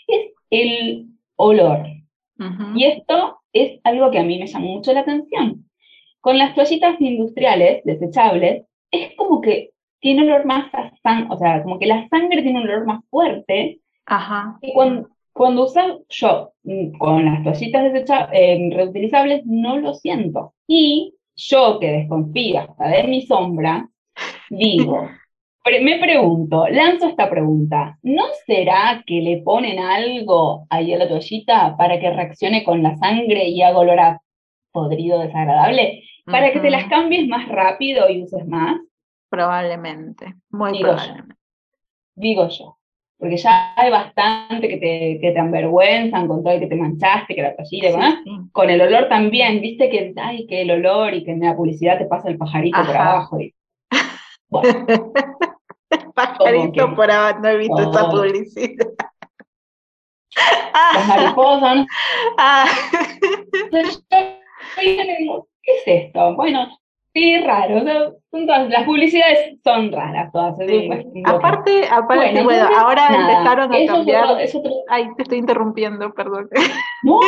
[0.07, 1.87] es el olor.
[2.75, 5.65] Y esto es algo que a mí me llama mucho la atención.
[6.21, 11.63] Con las toallitas industriales desechables, es como que tiene olor más a sangre, o sea,
[11.63, 13.81] como que la sangre tiene un olor más fuerte.
[14.05, 14.59] Ajá.
[14.61, 17.93] Y cuando, cuando uso yo mm, con las toallitas
[18.33, 20.55] eh, reutilizables no lo siento.
[20.67, 23.87] Y yo que desconfío hasta de mi sombra,
[24.49, 25.11] digo,
[25.83, 31.77] me pregunto, lanzo esta pregunta, ¿no será que le ponen algo ahí a la toallita
[31.77, 34.23] para que reaccione con la sangre y haga olor a
[34.73, 36.03] podrido desagradable?
[36.25, 38.81] para que te las cambies más rápido y uses más?
[39.29, 41.37] Probablemente, muy probablemente.
[42.17, 42.79] digo yo,
[43.19, 47.35] porque ya hay bastante que te, que te avergüenzan con todo el que te manchaste,
[47.35, 51.33] que la toallita, con el olor también, viste que, ay, que el olor y que
[51.33, 53.41] en la publicidad te pasa el pajarito por abajo.
[53.41, 53.55] Y,
[54.49, 54.87] bueno.
[56.15, 58.87] pajarito por abajo, no he visto esa publicidad.
[60.95, 61.87] Las mariposas.
[62.37, 62.67] Ah.
[64.77, 66.35] ¿qué es esto?
[66.37, 66.69] Bueno,
[67.17, 67.83] sí, raro.
[68.69, 70.55] las publicidades son raras todas.
[71.25, 74.39] Aparte, aparte bueno, ahora empezaron a cambiar.
[74.89, 76.49] Ay, te estoy interrumpiendo, perdón.
[77.03, 77.21] No,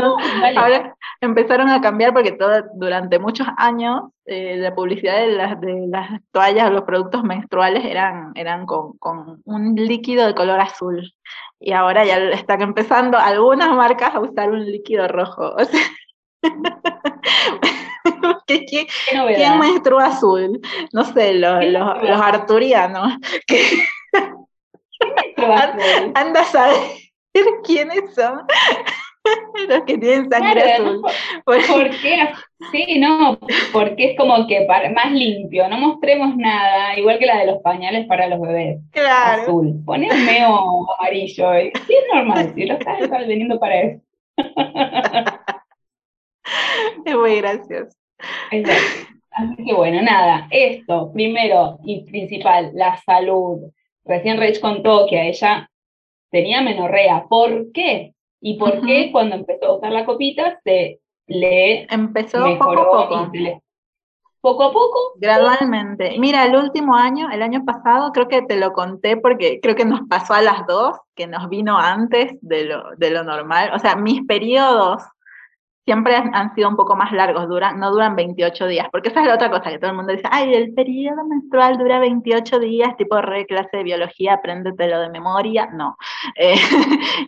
[0.00, 0.16] no,
[0.56, 5.86] Ahora empezaron a cambiar porque todo, durante muchos años eh, la publicidad de las, de
[5.88, 11.12] las toallas o los productos menstruales eran, eran con, con un líquido de color azul.
[11.60, 15.54] Y ahora ya están empezando algunas marcas a usar un líquido rojo.
[15.56, 16.07] O sea, ¿Qué,
[18.46, 18.86] quién,
[19.34, 19.60] ¿Quién
[20.00, 20.60] azul?
[20.92, 23.14] No sé, los, los, los arturianos.
[26.14, 26.78] Anda a saber
[27.64, 28.42] quiénes son
[29.68, 31.02] los que tienen sangre azul.
[31.44, 32.30] ¿Por qué?
[32.72, 33.38] Sí, no,
[33.72, 37.62] porque es como que para, más limpio, no mostremos nada, igual que la de los
[37.62, 38.80] pañales para los bebés.
[38.90, 39.42] Claro.
[39.42, 39.82] Azul.
[39.84, 41.52] Poné un meo amarillo.
[41.86, 44.00] Sí, es normal, si lo estás veniendo para eso.
[47.04, 47.96] es muy gracioso.
[48.50, 49.14] Exacto.
[49.30, 53.70] Así que bueno, nada, esto, primero y principal, la salud.
[54.04, 55.70] Recién Rach contó que a ella
[56.30, 57.26] tenía menorrea.
[57.28, 58.14] ¿Por qué?
[58.40, 63.32] ¿Y por qué cuando empezó a usar la copita se le empezó poco a poco?
[64.40, 64.98] poco a poco.
[65.16, 66.16] Gradualmente.
[66.18, 69.84] Mira, el último año, el año pasado, creo que te lo conté porque creo que
[69.84, 73.72] nos pasó a las dos, que nos vino antes de lo, de lo normal.
[73.74, 75.02] O sea, mis periodos
[75.88, 79.26] siempre han sido un poco más largos, duran, no duran 28 días, porque esa es
[79.26, 82.94] la otra cosa que todo el mundo dice, ay, el periodo menstrual dura 28 días,
[82.98, 85.96] tipo re clase de biología, apréndetelo de memoria, no.
[86.36, 86.56] Eh,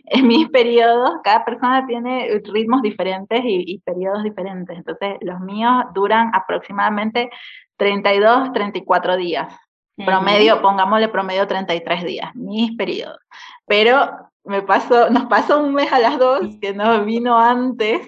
[0.05, 6.29] en mis periodos, cada persona tiene ritmos diferentes y, periodos diferentes, entonces los míos duran
[6.33, 7.31] aproximadamente
[7.77, 9.53] 32, 34 días.
[10.05, 13.17] Promedio, pongámosle promedio 33 días, mis periodos.
[13.65, 18.07] Pero me pasó, nos pasó un mes a las dos, que no vino antes,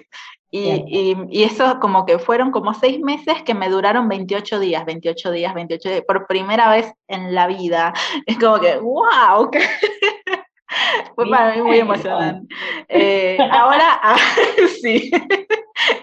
[0.56, 5.32] Y, y, eso como que fueron como seis meses que me duraron 28 días, 28
[5.32, 7.92] días, 28 días, por primera vez en la vida.
[8.26, 9.50] Es como que, wow,
[11.16, 12.54] fue para mí muy emocionante.
[12.88, 14.16] Eh, ahora, ah,
[14.80, 15.10] sí,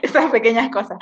[0.01, 0.97] esas pequeñas cosas.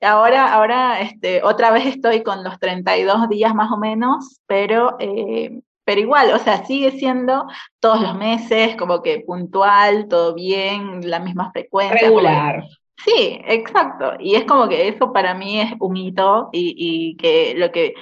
[0.00, 5.62] ahora, ahora este, otra vez estoy con los 32 días más o menos, pero eh,
[5.88, 7.46] pero igual, o sea, sigue siendo
[7.80, 12.08] todos los meses, como que puntual, todo bien, la misma frecuencia.
[12.08, 12.62] Regular.
[13.02, 14.12] Sí, exacto.
[14.20, 17.94] Y es como que eso para mí es un hito y, y, que lo que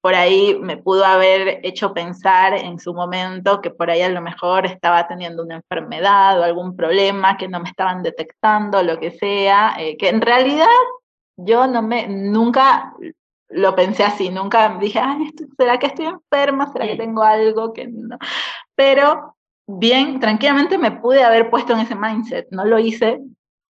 [0.00, 4.22] por ahí me pudo haber hecho pensar en su momento que por ahí a lo
[4.22, 9.12] mejor estaba teniendo una enfermedad o algún problema que no me estaban detectando, lo que
[9.12, 10.66] sea, eh, que en realidad
[11.36, 12.92] yo no me, nunca
[13.50, 16.72] lo pensé así, nunca dije, Ay, ¿será que estoy enferma?
[16.72, 18.16] ¿Será que tengo algo que no?
[18.74, 19.36] Pero
[19.66, 23.20] bien, tranquilamente me pude haber puesto en ese mindset, no lo hice,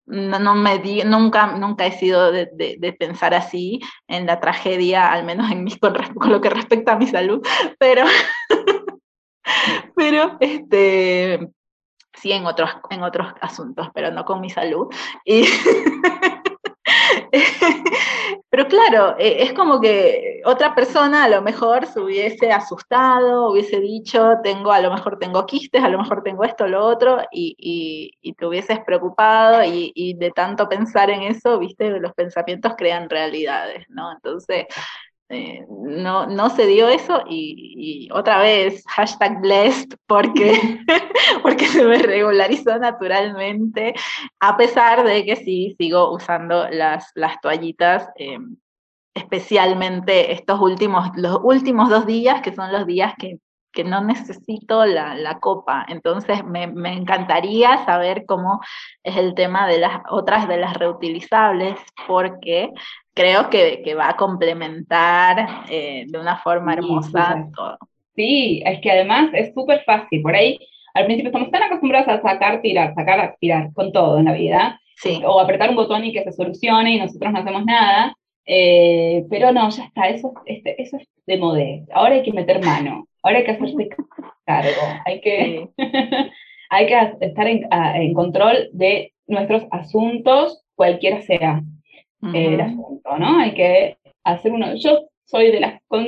[0.06, 5.12] no, no me di, nunca, nunca he sido de, de, pensar así en la tragedia,
[5.12, 7.46] al menos en mi, con, con lo que respecta a mi salud,
[7.78, 8.06] pero,
[9.96, 11.50] pero este,
[12.14, 14.88] sí en otros, en otros asuntos, pero no con mi salud.
[15.26, 15.44] Y
[18.50, 23.80] Pero claro, eh, es como que otra persona a lo mejor se hubiese asustado, hubiese
[23.80, 28.16] dicho, tengo, a lo mejor tengo quistes, a lo mejor tengo esto, lo otro, y,
[28.38, 34.12] te hubieses preocupado y, de tanto pensar en eso, viste, los pensamientos crean realidades, ¿no?
[34.12, 34.66] Entonces,
[35.30, 40.80] eh, no, no se dio eso y, otra vez, hashtag blessed, porque,
[41.44, 43.94] porque se me regularizó naturalmente,
[44.40, 48.40] a pesar de que sí sigo usando las, las toallitas, eh,
[49.14, 53.38] especialmente estos últimos, los últimos dos días, que son los días que,
[53.72, 55.86] que no necesito la, la copa.
[55.88, 58.62] Entonces me, me, encantaría saber cómo
[59.04, 61.76] es el tema de las otras de las reutilizables,
[62.08, 62.70] porque
[63.14, 67.78] creo que, que va a complementar eh, de una forma hermosa todo.
[68.16, 70.22] Sí, es que además es súper fácil.
[70.22, 70.60] Por ahí,
[70.94, 74.82] al principio estamos tan acostumbrados a sacar, tirar, sacar, tirar con todo en la vida.
[74.96, 75.22] Sí.
[75.26, 78.14] O apretar un botón y que se solucione y nosotros no hacemos nada.
[78.46, 81.86] Eh, pero no, ya está, eso, este, eso es de modé.
[81.94, 83.90] Ahora hay que meter mano, ahora hay que hacerse
[84.46, 85.70] cargo, hay que,
[86.70, 91.62] hay que estar en, en, control de nuestros asuntos, cualquiera sea
[92.34, 93.40] el asunto, ¿no?
[93.40, 94.76] Hay que hacer uno.
[94.76, 95.82] Yo soy de las.
[95.88, 96.06] Con,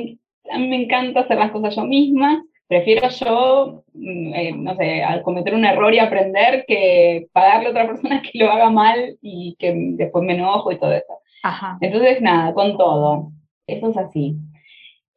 [0.50, 2.44] a mí me encanta hacer las cosas yo misma.
[2.68, 7.72] Prefiero yo, mm, eh, no sé, al cometer un error y aprender que pagarle a
[7.72, 11.20] otra persona que lo haga mal y que después me enojo y todo eso.
[11.44, 11.78] Ajá.
[11.82, 13.32] Entonces, nada, con todo.
[13.68, 14.38] Eso es así.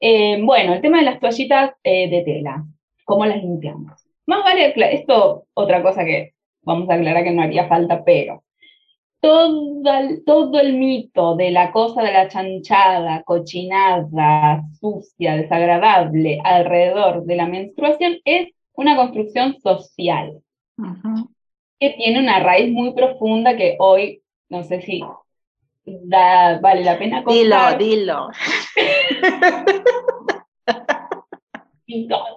[0.00, 2.64] Eh, bueno, el tema de las toallitas eh, de tela.
[3.04, 4.06] ¿Cómo las limpiamos?
[4.26, 8.42] Más vale, esto, otra cosa que vamos a aclarar que no haría falta, pero
[9.20, 17.24] todo el, todo el mito de la cosa de la chanchada, cochinada, sucia, desagradable alrededor
[17.24, 20.42] de la menstruación es una construcción social
[21.80, 25.02] que tiene una raíz muy profunda que hoy, no sé si
[25.84, 27.78] da, vale la pena contar.
[27.78, 28.28] Dilo,
[31.86, 32.28] dilo.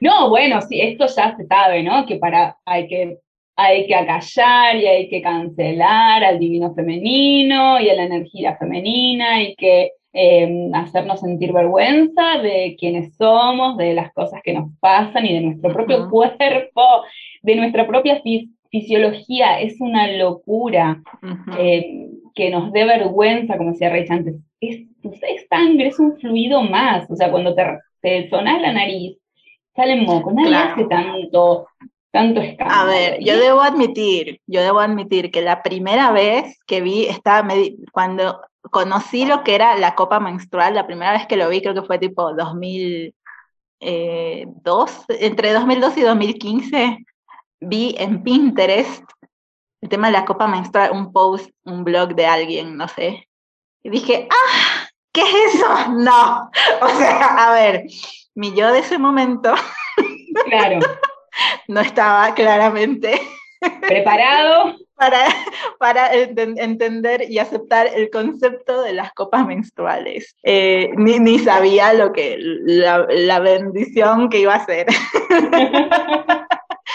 [0.00, 2.06] no, bueno, sí, esto ya se sabe, ¿no?
[2.06, 3.18] Que para, hay que
[3.56, 9.42] hay que acallar y hay que cancelar al divino femenino y a la energía femenina
[9.42, 15.26] y que em, hacernos sentir vergüenza de quiénes somos, de las cosas que nos pasan
[15.26, 16.82] y de nuestro propio cuerpo,
[17.42, 18.20] de nuestra propia
[18.70, 19.60] fisiología.
[19.60, 21.02] Es una locura
[22.34, 24.36] que nos dé vergüenza, como decía Rey antes.
[24.60, 27.10] Es, es, sangre, es un fluido más.
[27.10, 29.16] O sea, cuando te, te sonas la nariz,
[29.74, 30.32] sale moco.
[30.32, 31.66] Nadie hace tanto
[32.14, 32.80] tanto escándalo.
[32.80, 37.48] A ver, yo debo admitir, yo debo admitir que la primera vez que vi, estaba
[37.92, 41.74] cuando conocí lo que era la copa menstrual, la primera vez que lo vi creo
[41.74, 43.12] que fue tipo 2002,
[43.80, 44.46] eh,
[45.20, 46.98] entre 2002 y 2015,
[47.60, 49.02] vi en Pinterest
[49.84, 53.28] el tema de la copa menstrual, un post, un blog de alguien, no sé.
[53.82, 55.66] Y dije, ah, ¿qué es eso?
[55.90, 56.50] No.
[56.80, 57.84] O sea, a ver,
[58.34, 59.54] mi yo de ese momento.
[60.46, 60.80] Claro.
[61.68, 63.20] no estaba claramente
[63.80, 65.24] preparado para,
[65.78, 70.34] para entender y aceptar el concepto de las copas menstruales.
[70.42, 74.88] Eh, ni, ni, sabía lo que la, la, bendición que iba a ser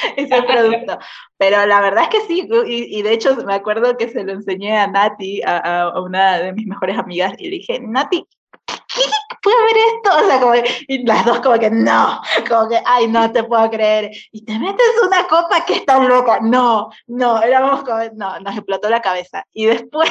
[0.16, 0.98] ese producto.
[1.38, 4.78] Pero la verdad es que sí, y, de hecho me acuerdo que se lo enseñé
[4.78, 8.26] a Nati, a, una de mis mejores amigas, y dije, Nati,
[8.66, 9.02] ¿qué?
[9.42, 10.18] ¿Puede haber esto?
[10.18, 10.54] O sea, como
[10.88, 14.12] y las dos como que no, como que, ay, no te puedo creer.
[14.32, 16.40] Y te metes una copa que está loca.
[16.42, 19.46] No, no, éramos como, no, nos explotó la cabeza.
[19.54, 20.10] Y después...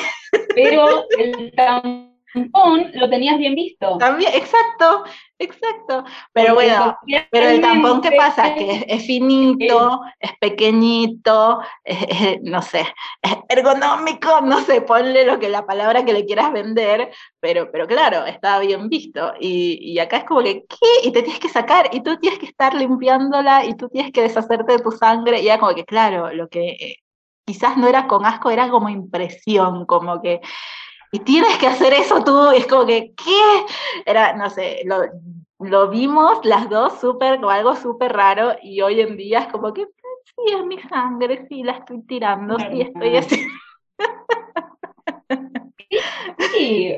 [0.55, 1.53] Pero el
[2.33, 3.97] tampón lo tenías bien visto.
[3.99, 5.05] También, exacto,
[5.39, 6.05] exacto.
[6.33, 6.97] Pero bueno,
[7.31, 8.55] pero el tampón, ¿qué pasa?
[8.55, 11.61] Que es, finito, es pequeñito,
[12.43, 12.81] no sé,
[13.23, 17.11] es ergonómico, no sé, ponle lo que la palabra que le quieras vender,
[17.41, 19.33] pero, pero claro, está bien visto.
[19.41, 21.09] Y, y acá es como que, ¿qué?
[21.09, 24.23] Y te tienes que sacar, y tú tienes que estar limpiándola, y tú tienes que
[24.23, 26.97] deshacerte de tu sangre, y ya como que, claro, lo que eh,
[27.45, 30.41] quizás no era con asco, era como impresión, como que
[31.13, 33.65] y tienes que hacer eso tú, y es como que, ¿qué?
[34.11, 35.01] Era, no sé, lo,
[35.59, 39.73] lo vimos las dos súper, como algo súper raro, y hoy en día es como
[39.73, 39.87] que,
[40.25, 43.47] sí, es mi sangre, sí, la estoy tirando, sí, estoy así.
[46.53, 46.95] Sí,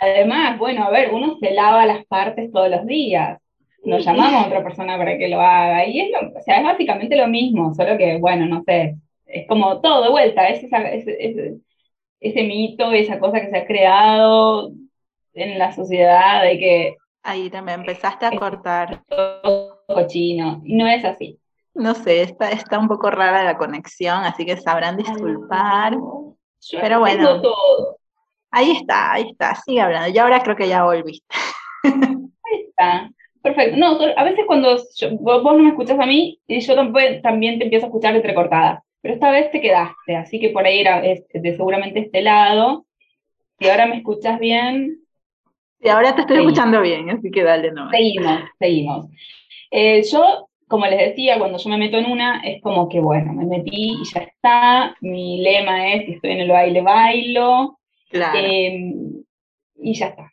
[0.00, 3.38] además, bueno, a ver, uno se lava las partes todos los días.
[3.84, 5.86] Nos llamamos a otra persona para que lo haga.
[5.86, 8.96] Y es, lo, o sea, es básicamente lo mismo, solo que, bueno, no sé,
[9.26, 11.54] es como todo de vuelta, es, esa, es, es
[12.22, 14.70] ese mito, esa cosa que se ha creado
[15.34, 16.96] en la sociedad de que...
[17.24, 19.02] Ahí también empezaste a cortar.
[19.08, 21.38] Todo cochino, y no es así.
[21.74, 25.96] No sé, está, está un poco rara la conexión, así que sabrán disculpar.
[26.80, 27.40] pero bueno.
[28.50, 30.10] Ahí está, ahí está, sigue hablando.
[30.10, 31.24] Y ahora creo que ya volviste.
[31.84, 33.10] Ahí está.
[33.40, 33.76] Perfecto.
[33.78, 34.76] No, a veces cuando
[35.20, 38.84] vos, no me escuchas a mí, y yo también, también te empiezo a escuchar entrecortada
[39.02, 42.86] pero esta vez te quedaste, así que por ahí era de seguramente este lado.
[43.58, 45.00] Si ahora me escuchas bien.
[45.80, 47.90] Y ahora te estoy escuchando bien, así que dale, no.
[47.90, 49.06] Seguimos, seguimos.
[49.72, 53.32] Eh, yo, como les decía, cuando yo me meto en una, es como que, bueno,
[53.32, 54.96] me metí y ya está.
[55.00, 57.78] Mi lema es: si estoy en el baile, bailo.
[58.08, 58.38] Claro.
[58.38, 59.24] Em,
[59.80, 60.32] y ya está.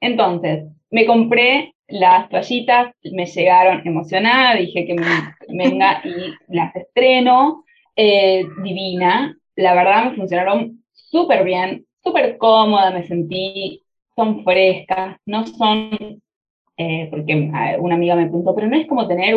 [0.00, 5.06] Entonces, me compré las toallitas, me llegaron emocionada, dije que me,
[5.48, 7.64] venga y las estreno.
[7.96, 9.36] Eh, divina.
[9.56, 13.82] La verdad me funcionaron súper bien, súper cómoda, me sentí,
[14.16, 16.22] son frescas, no son,
[16.76, 17.34] eh, porque
[17.78, 19.34] una amiga me preguntó, pero no es como tener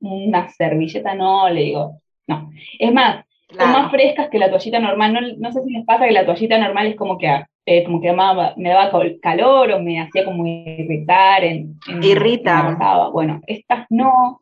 [0.00, 2.50] una servilleta, no, le digo, no.
[2.78, 3.24] Es más,
[3.56, 5.36] son más frescas que la toallita normal.
[5.38, 8.12] No, sé si les pasa que la toallita normal es como que, eh, como que
[8.12, 8.90] me daba
[9.20, 11.44] calor o me hacía como irritar.
[11.44, 13.10] En, Irrita.
[13.12, 14.40] bueno, estas no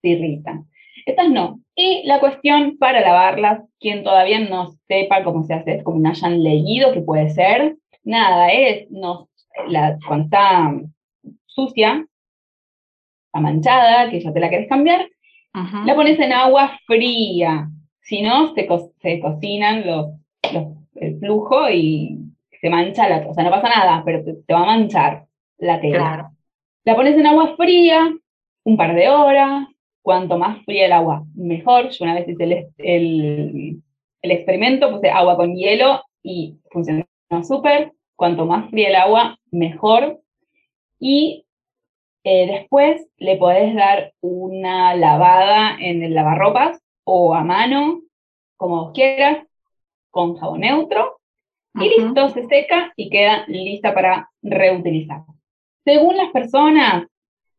[0.00, 0.66] se irritan.
[1.06, 1.60] Estas no.
[1.76, 6.10] Y la cuestión para lavarlas, quien todavía no sepa cómo se hace, es como no
[6.10, 9.28] hayan leído, que puede ser, nada, es, no,
[9.68, 10.74] la, cuando está
[11.46, 12.06] sucia,
[13.26, 15.08] está manchada, que ya te la querés cambiar,
[15.86, 17.70] la pones en agua fría,
[18.02, 18.68] si no, se,
[19.00, 20.08] se cocinan los,
[20.96, 22.18] el flujo y
[22.60, 25.26] se mancha la, o sea, no pasa nada, pero te, va a manchar
[25.58, 26.32] la tela.
[26.84, 28.12] La pones en agua fría,
[28.64, 29.66] un par de horas,
[30.06, 31.88] cuanto más fría el agua, mejor.
[31.88, 33.82] Yo una vez hice el, el,
[34.22, 37.04] el experimento, puse agua con hielo y funcionó
[37.42, 37.90] súper.
[38.14, 40.20] Cuanto más fría el agua, mejor.
[41.00, 41.44] Y
[42.22, 48.02] eh, después le podés dar una lavada en el lavarropas o a mano,
[48.56, 49.44] como vos quieras,
[50.12, 51.18] con jabón neutro.
[51.74, 55.22] Y listo, se seca y queda lista para reutilizar.
[55.84, 57.08] Según las personas,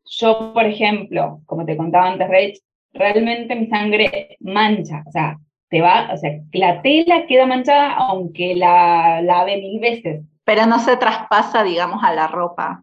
[0.08, 2.58] yo, por ejemplo, como te contaba antes, Rach,
[2.92, 5.38] realmente mi sangre mancha, o sea,
[5.68, 10.22] te va, o sea, la tela queda manchada aunque la lave mil veces.
[10.44, 12.82] Pero no se traspasa, digamos, a la ropa.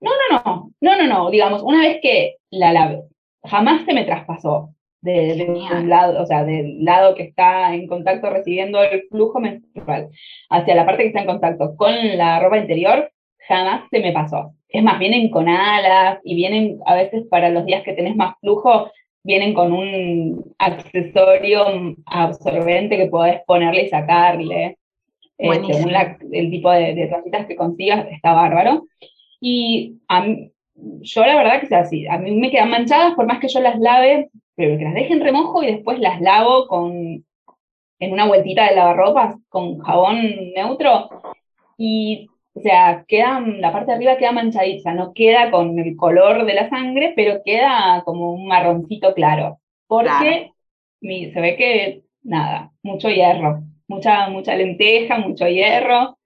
[0.00, 3.02] No, no, no, no, no, no, digamos, una vez que la lave,
[3.44, 8.30] jamás se me traspasó de, un lado, o sea, del lado que está en contacto
[8.30, 10.08] recibiendo el flujo menstrual
[10.50, 13.10] hacia la parte que está en contacto con la ropa interior,
[13.48, 14.52] jamás se me pasó.
[14.68, 18.34] Es más, vienen con alas y vienen a veces para los días que tenés más
[18.40, 18.90] flujo,
[19.22, 21.64] vienen con un accesorio
[22.06, 24.78] absorbente que podés ponerle y sacarle.
[25.38, 25.92] Eh, según
[26.32, 28.86] el tipo de, de que consigas, está bárbaro.
[29.40, 29.98] Y
[30.74, 33.60] yo la verdad que sea así, a mí me quedan manchadas por más que yo
[33.60, 37.24] las lave, pero que las deje en remojo y después las lavo con,
[37.98, 40.20] en una vueltita de lavarropas con jabón
[40.54, 41.08] neutro
[41.78, 46.46] y o sea, queda, la parte de arriba queda manchadiza, no queda con el color
[46.46, 49.60] de la sangre, pero queda como un marroncito claro.
[49.86, 50.52] Porque
[51.02, 56.16] se ve que, nada, mucho hierro, mucha, mucha lenteja, mucho hierro,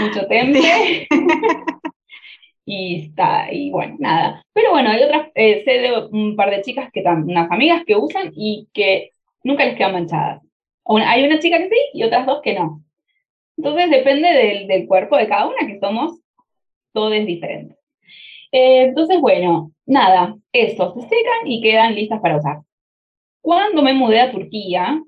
[0.00, 1.06] mucho tempe.
[2.64, 4.42] y está, y bueno, nada.
[4.52, 7.84] Pero bueno, hay otras, eh, sé de un par de chicas que están, unas amigas
[7.86, 9.12] que usan y que
[9.44, 10.42] nunca les quedan manchadas.
[10.84, 12.82] hay una chica que sí y otras dos que no.
[13.56, 16.20] Entonces depende del, del, cuerpo de cada una, que somos
[16.92, 17.76] todos diferentes.
[18.52, 22.58] Eh, entonces, bueno, nada, eso, se secan y quedan listas para usar.
[23.40, 25.00] Cuando me mudé a Turquía,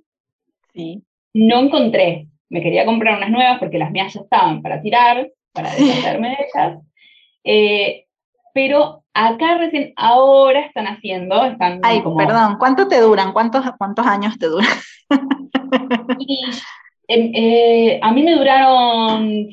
[0.74, 1.02] sí.
[1.34, 5.70] no encontré, me quería comprar unas nuevas porque las mías ya estaban para tirar, para
[5.74, 6.78] deshacerme de ellas,
[7.44, 8.04] eh,
[8.54, 13.32] pero acá recién, ahora están haciendo, están Ay, perdón, ¿cuánto te duran?
[13.32, 14.68] ¿Cuántos, cuántos años te duran?
[17.08, 19.48] Eh, a mí me duraron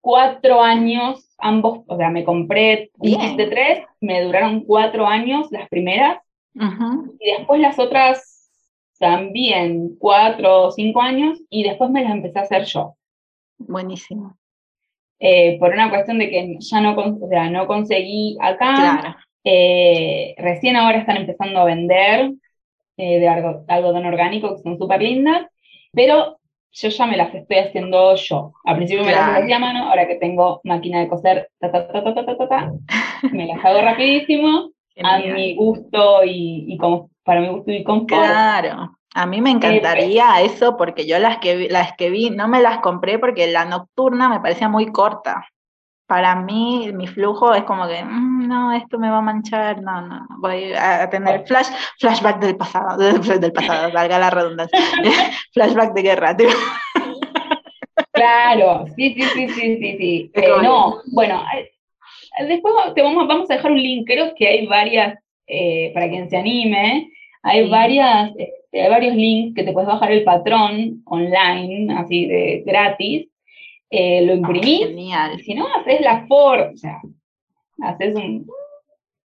[0.00, 5.68] cuatro años, ambos, o sea, me compré un de tres, me duraron cuatro años las
[5.68, 6.18] primeras,
[6.54, 8.48] y después las otras
[8.98, 12.96] también cuatro o cinco años, y después me las empecé a hacer yo.
[13.58, 14.36] Buenísimo.
[15.18, 18.74] Eh, por una cuestión de que ya no, o sea, no conseguí acá.
[18.74, 19.16] Claro.
[19.44, 22.32] Eh, recién ahora están empezando a vender
[22.96, 25.46] de algodón orgánico, que son súper lindas,
[25.92, 26.39] pero
[26.72, 28.52] yo ya me las estoy haciendo yo.
[28.64, 31.88] Al principio me las hacía a mano, ahora que tengo máquina de coser, ta, ta,
[31.88, 32.72] ta,
[33.32, 34.70] me las hago rapidísimo,
[35.02, 38.22] a mi gusto y, y, como, para mi gusto y confort.
[38.22, 38.96] Claro.
[39.12, 42.78] A mí me encantaría eso porque yo las que, las que vi no me las
[42.78, 45.48] compré porque la nocturna me parecía muy corta
[46.10, 50.02] para mí mi flujo es como que, mm, no, esto me va a manchar, no,
[50.02, 51.68] no, voy a tener flash,
[52.00, 52.96] flashback del pasado,
[53.38, 54.76] del pasado, valga la redundancia,
[55.54, 56.48] flashback de guerra, tío.
[58.10, 60.30] Claro, sí, sí, sí, sí, sí, sí.
[60.34, 61.70] Eh, no, bueno, eh,
[62.48, 66.28] después te vamos, vamos a dejar un link, creo que hay varias, eh, para quien
[66.28, 67.08] se anime,
[67.44, 72.64] hay varias, este, hay varios links que te puedes bajar el patrón online, así de
[72.66, 73.29] gratis,
[73.90, 75.40] eh, lo ah, imprimís, genial.
[75.40, 77.00] si no, haces la forma, o sea,
[77.82, 78.46] haces un...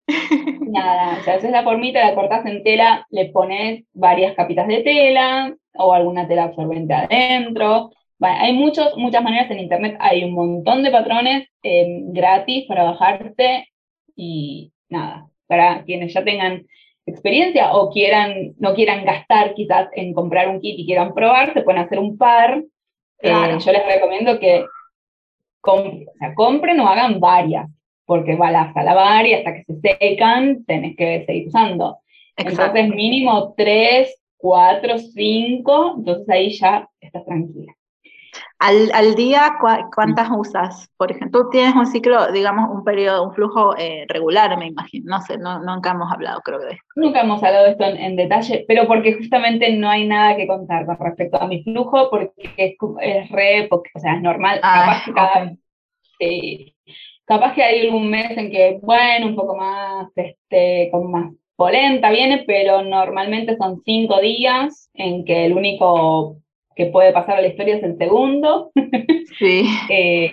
[0.71, 4.81] Nada, o sea, haces la formita, la cortas en tela, le pones varias capitas de
[4.81, 7.91] tela o alguna tela absorbente adentro.
[8.19, 13.67] hay muchos, muchas maneras en internet, hay un montón de patrones em, gratis para bajarte
[14.15, 16.65] y nada, para quienes ya tengan
[17.05, 21.61] experiencia o quieran, no quieran gastar quizás en comprar un kit y quieran probar, se
[21.61, 22.63] pueden hacer un par
[23.23, 24.65] eh, yo les recomiendo que
[26.35, 27.69] compren o hagan varias,
[28.05, 31.99] porque va a lavar y hasta que se secan tenés que seguir usando.
[32.35, 37.73] Entonces mínimo tres, cuatro, cinco, entonces ahí ya estás tranquila.
[38.59, 39.57] Al, día,
[39.93, 40.89] ¿cuántas usas?
[40.95, 45.17] Por ejemplo, tú tienes un ciclo, digamos, un periodo, un flujo eh, regular, me imagino.
[45.17, 46.85] No sé, no, nunca hemos hablado, creo que de esto.
[46.95, 50.85] Nunca hemos hablado de esto en, detalle, pero porque justamente no hay nada que contar
[50.85, 54.61] con respecto a mi flujo, porque es, es re, o sea, es normal.
[54.63, 55.51] Ah, capaz,
[56.17, 56.73] que
[57.25, 62.09] capaz que hay algún mes en que, bueno, un poco más, este, con más polenta
[62.11, 66.37] viene, pero normalmente son cinco días en que el único
[66.75, 68.71] que puede pasar a la historia es el segundo.
[69.37, 69.65] Sí.
[69.89, 70.31] eh,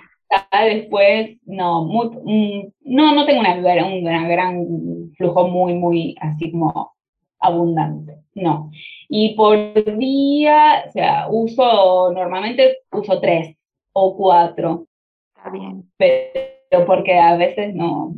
[0.64, 6.92] después, no, mm, no, no tengo una, un gran flujo muy, muy así como
[7.40, 8.70] abundante, no.
[9.08, 13.56] Y por día, o sea, uso, normalmente uso tres
[13.92, 14.86] o cuatro.
[15.36, 15.90] Está bien.
[15.96, 18.14] Pero porque a veces no,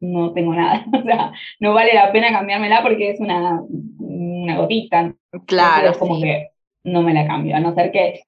[0.00, 3.62] no tengo nada, o sea, no vale la pena cambiármela porque es una,
[3.98, 5.14] una gotita.
[5.46, 5.90] Claro.
[5.90, 6.50] Es como que
[6.84, 8.20] no me la cambio, a no ser que,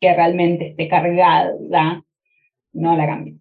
[0.00, 1.52] que realmente esté cargada,
[2.72, 3.34] no la cambio.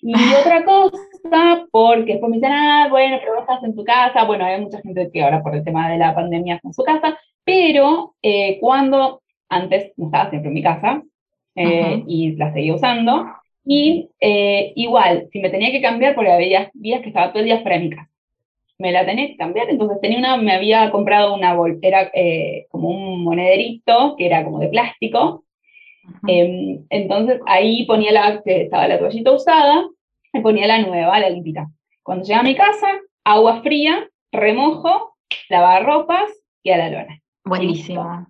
[0.00, 4.44] Y otra cosa, porque después me dicen, ah, bueno, pero estás en tu casa, bueno,
[4.44, 7.18] hay mucha gente que ahora por el tema de la pandemia está en su casa,
[7.44, 11.02] pero eh, cuando antes no estaba siempre en mi casa
[11.54, 13.26] eh, y la seguía usando,
[13.64, 17.46] y eh, igual, si me tenía que cambiar, porque había días que estaba todo el
[17.46, 18.13] día fuera de mi casa
[18.84, 22.90] me la tenía que cambiar, entonces tenía una, me había comprado una era eh, como
[22.90, 25.42] un monederito que era como de plástico,
[26.28, 29.86] em, entonces ahí ponía la, estaba la toallita usada,
[30.34, 31.70] y ponía la nueva, la limpita.
[32.02, 32.88] Cuando llega a mi casa,
[33.24, 35.16] agua fría, remojo,
[35.48, 36.28] lavar ropas
[36.62, 37.22] y a la lona.
[37.42, 38.26] Buenísimo.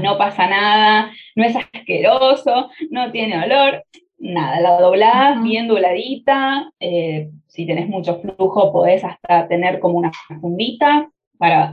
[0.00, 3.84] No pasa nada, no es asqueroso, no tiene olor,
[4.18, 10.10] nada, la doblás bien dobladita, eh, si tenés mucho flujo podés hasta tener como una
[10.40, 11.72] fundita para,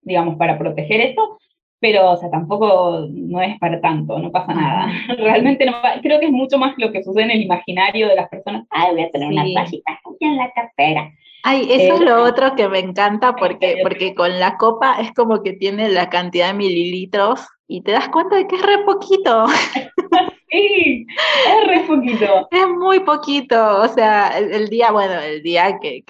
[0.00, 1.38] digamos, para proteger esto,
[1.78, 4.90] pero o sea, tampoco no es para tanto, no pasa nada.
[5.18, 8.28] Realmente no, creo que es mucho más lo que sucede en el imaginario de las
[8.30, 8.66] personas.
[8.70, 11.12] Ay, voy a tener una toallita en la cartera.
[11.44, 15.12] Ay, eso es lo eh, otro que me encanta porque, porque con la copa es
[15.12, 18.78] como que tiene la cantidad de mililitros y te das cuenta de que es re
[18.86, 19.44] poquito.
[20.50, 21.06] Sí,
[21.46, 22.48] es re poquito.
[22.50, 26.04] Es muy poquito, o sea, el, día, bueno, el día que,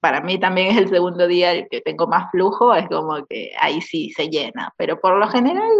[0.00, 3.52] para mí también es el segundo día el que tengo más flujo, es como que
[3.60, 5.70] ahí sí se llena, pero por lo general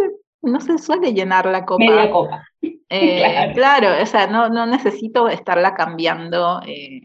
[0.43, 1.83] no se suele llenar la copa.
[1.83, 2.47] Media copa.
[2.89, 4.01] Eh, claro.
[4.01, 6.61] o sea, no, no necesito estarla cambiando.
[6.67, 7.01] Eh,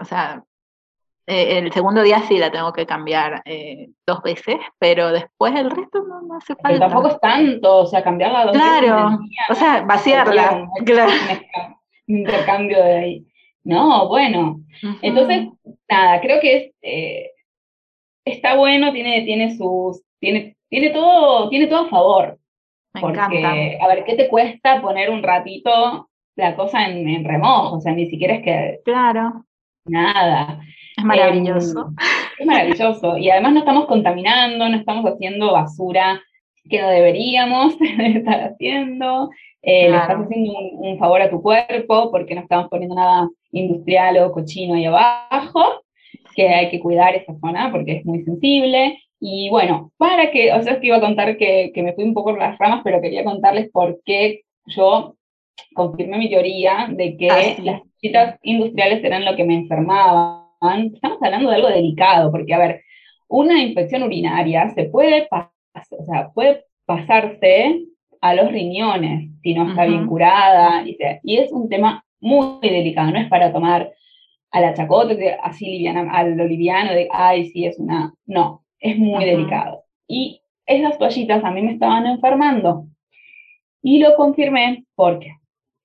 [0.00, 0.42] o sea,
[1.26, 3.42] eh, el segundo día sí la tengo que cambiar
[4.06, 6.68] dos veces, pero después el resto no, no hace falta.
[6.68, 8.68] Pero tampoco es tanto, o sea, cambiarla dos veces.
[8.68, 9.18] Claro,
[9.50, 10.68] o sea, vaciarla.
[10.84, 11.12] Claro.
[12.06, 13.26] Intercambio de ahí.
[13.64, 14.60] No, bueno.
[15.02, 15.48] Entonces,
[15.88, 17.32] nada, creo que es,
[18.24, 22.38] está bueno, tiene, tiene sus, tiene, tiene todo, tiene todo a favor.
[22.94, 23.84] Me porque, encanta.
[23.84, 27.76] a ver, ¿qué te cuesta poner un ratito la cosa en, remojo?
[27.76, 28.80] O sea, ni siquiera es que.
[28.84, 29.44] Claro.
[29.84, 30.60] Nada.
[30.96, 31.80] Es maravilloso.
[31.80, 31.96] Em,
[32.38, 33.18] es maravilloso.
[33.18, 36.20] Y además no estamos contaminando, no estamos haciendo basura
[36.68, 39.30] que no deberíamos estar haciendo.
[39.62, 43.28] Eh, le estás haciendo un, un, favor a tu cuerpo porque no estamos poniendo nada
[43.52, 45.82] industrial o cochino ahí abajo,
[46.34, 48.98] que hay que cuidar esa zona porque es muy sensible.
[49.20, 52.12] Y bueno, para que, o sea, que iba a contar que, que me fui un
[52.12, 55.14] poco por las ramas, pero quería contarles por qué yo
[55.74, 60.41] confirmé mi teoría de que ah, las citas industriales eran lo que me enfermaban.
[60.70, 62.82] Estamos hablando de algo delicado, porque a ver,
[63.28, 67.86] una infección urinaria se puede, o sea, puede pasarse
[68.20, 73.10] a los riñones si no está bien curada, y, y, es un tema muy delicado,
[73.10, 73.92] no es para tomar
[74.52, 78.96] a la chacota, así liviana, a lo liviano de, ay, sí, es una, no, es
[78.96, 79.82] muy delicado.
[80.06, 82.86] Y esas toallitas a mí me estaban enfermando.
[83.82, 85.32] Y lo confirmé porque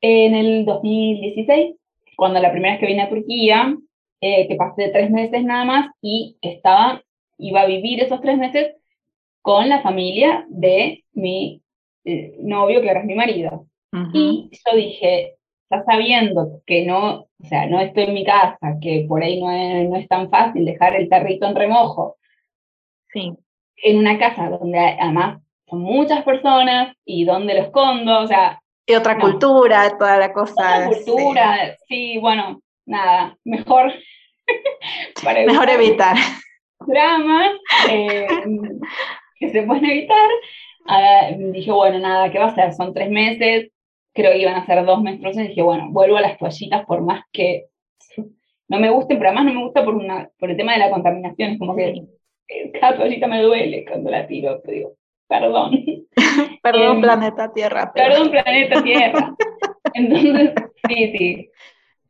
[0.02, 1.76] en el 2016,
[2.16, 3.76] cuando la primera vez que vine a Turquía,
[4.22, 7.02] eh, que pasé tres meses nada más y estaba,
[7.38, 8.76] iba a vivir esos tres meses
[9.42, 11.62] con la familia de mi
[12.04, 13.66] eh, novio, que ahora es mi marido.
[14.14, 15.38] Y yo dije,
[15.72, 19.50] ya sabiendo que no, o sea, no estoy en mi casa, que por ahí no
[19.50, 22.18] es, no es tan fácil dejar el tarrito en remojo,
[23.14, 23.34] Sí.
[23.78, 28.62] En una casa donde además son muchas personas y donde lo escondo, o sea...
[28.86, 30.54] Y otra cultura, toda la cosa.
[30.54, 33.94] Otra cultura, sí, bueno, nada, mejor...
[35.46, 36.16] mejor evitar.
[36.86, 37.52] Dramas
[37.90, 38.28] eh,
[39.40, 40.30] que se pueden evitar.
[41.52, 42.74] dije, bueno, nada, ¿qué va a ser?
[42.74, 43.72] Son tres meses,
[44.14, 47.24] creo que iban a ser dos menstruaciones, dije, bueno, vuelvo a las toallitas por más
[47.32, 47.66] que
[48.70, 50.90] no me gusten, pero además no me gusta por, una, por el tema de la
[50.90, 52.08] contaminación, es como que
[52.80, 54.94] cada toallita me duele cuando la tiro, te digo,
[55.28, 55.72] perdón.
[56.64, 57.92] perdón, em, planeta Tierra.
[57.94, 59.36] Perdón, planeta Tierra.
[59.94, 60.54] Entonces,
[60.88, 61.50] sí, sí.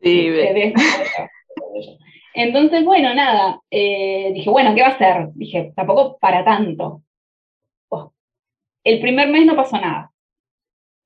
[0.02, 0.30] Sí,
[2.34, 5.30] Entonces, bueno, nada, eh, dije, bueno, ¿qué va a hacer?
[5.34, 7.02] Dije, tampoco para tanto.
[7.90, 8.14] Oh,
[8.84, 10.12] el primer mes no pasó nada.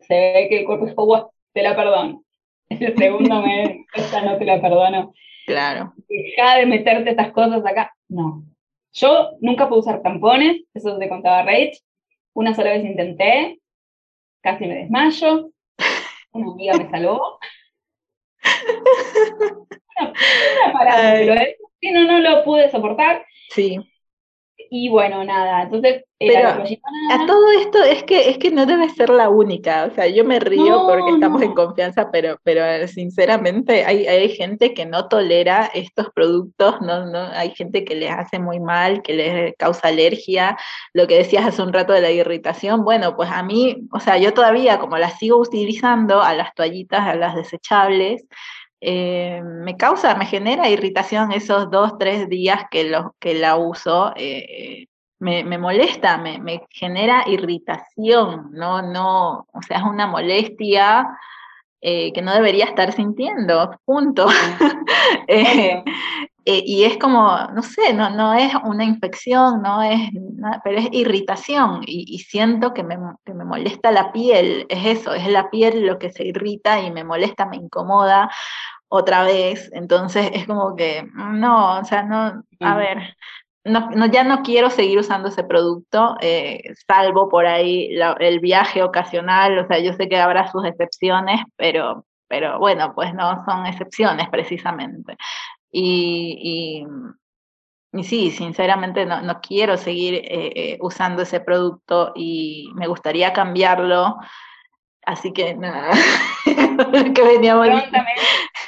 [0.01, 2.23] Se ve que el cuerpo dijo, bueno, te la perdono.
[2.69, 5.13] El segundo mes, esta no te la perdono.
[5.45, 5.93] Claro.
[6.07, 7.93] Deja de meterte estas cosas acá.
[8.07, 8.43] No,
[8.93, 11.77] yo nunca pude usar tampones, eso te contaba Rach.
[12.33, 13.59] Una sola vez intenté,
[14.41, 15.51] casi me desmayo.
[16.33, 17.39] Una amiga me salvó.
[19.99, 21.35] una, parada, pero
[21.79, 23.25] sí, no, no lo pude soportar.
[23.49, 23.79] Sí.
[24.69, 26.03] Y bueno, nada, entonces...
[26.19, 30.05] Pero a todo esto es que, es que no debe ser la única, o sea,
[30.05, 34.85] yo me río porque estamos en confianza, pero, pero eh, sinceramente hay, hay gente que
[34.85, 39.55] no tolera estos productos, no, no, hay gente que les hace muy mal, que les
[39.57, 40.55] causa alergia,
[40.93, 44.19] lo que decías hace un rato de la irritación, bueno, pues a mí, o sea,
[44.19, 48.27] yo todavía como las sigo utilizando a las toallitas, a las desechables,
[48.81, 54.11] eh, me causa, me genera irritación esos dos, tres días que, lo, que la uso.
[54.15, 54.87] Eh,
[55.19, 61.07] me, me, molesta, me, me, genera irritación, no, no, o sea, es una molestia
[61.79, 64.27] eh, que no debería estar sintiendo, punto.
[66.45, 70.09] y es como, no sé, no, no es una infección, no es,
[70.63, 71.81] pero es irritación.
[71.85, 75.85] Y, y siento que me, que me, molesta la piel, es eso, es la piel
[75.85, 78.29] lo que se irrita y me molesta, me incomoda
[78.93, 83.15] otra vez, entonces es como que, no, o sea, no, a ver,
[83.63, 87.89] no, no, ya no quiero seguir usando ese producto, eh, salvo por ahí
[88.19, 93.13] el viaje ocasional, o sea, yo sé que habrá sus excepciones, pero, pero bueno, pues
[93.13, 95.15] no son excepciones precisamente.
[95.71, 96.85] Y,
[97.93, 100.23] y, sí, sinceramente no, no quiero seguir eh,
[100.55, 104.17] eh, usando ese producto y me gustaría cambiarlo.
[105.05, 105.91] Así que nada,
[107.15, 107.67] que veníamos.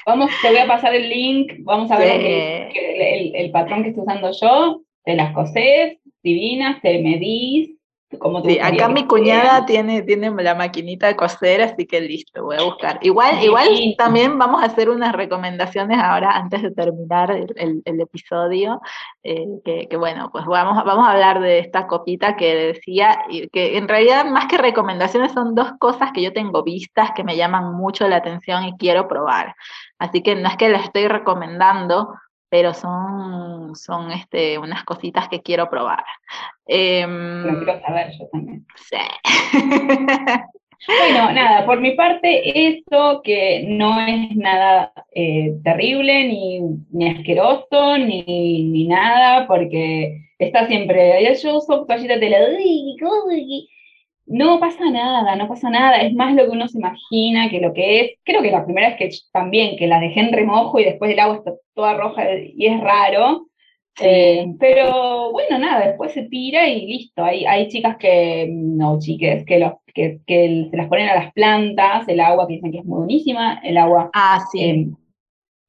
[0.05, 4.03] Vamos, te voy a pasar el link, vamos a ver el, el, patrón que estoy
[4.03, 7.77] usando yo, te las cosés, divinas, te medís,
[8.45, 12.63] sí, acá mi cuñada tiene, tiene la maquinita de coser, así que listo, voy a
[12.63, 12.99] buscar.
[13.01, 18.81] Igual, igual también vamos a hacer unas recomendaciones ahora antes de terminar el, episodio,
[19.23, 23.19] eh, que, bueno, pues vamos, vamos a hablar de esta copita que decía,
[23.51, 27.35] que en realidad más que recomendaciones son dos cosas que yo tengo vistas que me
[27.35, 29.55] llaman mucho la atención y quiero probar.
[29.99, 32.13] Así que no es que las estoy recomendando,
[32.53, 36.03] pero son, son este, unas cositas que quiero probar.
[36.67, 38.63] Eh, quiero saber yo también.
[38.75, 38.97] Sí.
[40.85, 47.97] Bueno, nada, por mi parte, esto que no es nada eh, terrible, ni, ni asqueroso,
[47.97, 52.37] ni, ni, nada, porque está siempre, yo uso toallita de la
[54.25, 57.73] no pasa nada, no pasa nada, es más lo que uno se imagina que lo
[57.73, 58.11] que es.
[58.23, 61.19] Creo que la primera vez que también, que la dejé en remojo y después el
[61.19, 63.47] agua está toda roja y es raro.
[63.99, 67.23] Eh, pero bueno, nada, después se tira y listo.
[67.23, 71.33] Hay, hay chicas que, no chiques, que, los, que, que se las ponen a las
[71.33, 74.63] plantas, el agua que dicen que es muy buenísima, el agua ah, sí.
[74.63, 74.87] Eh,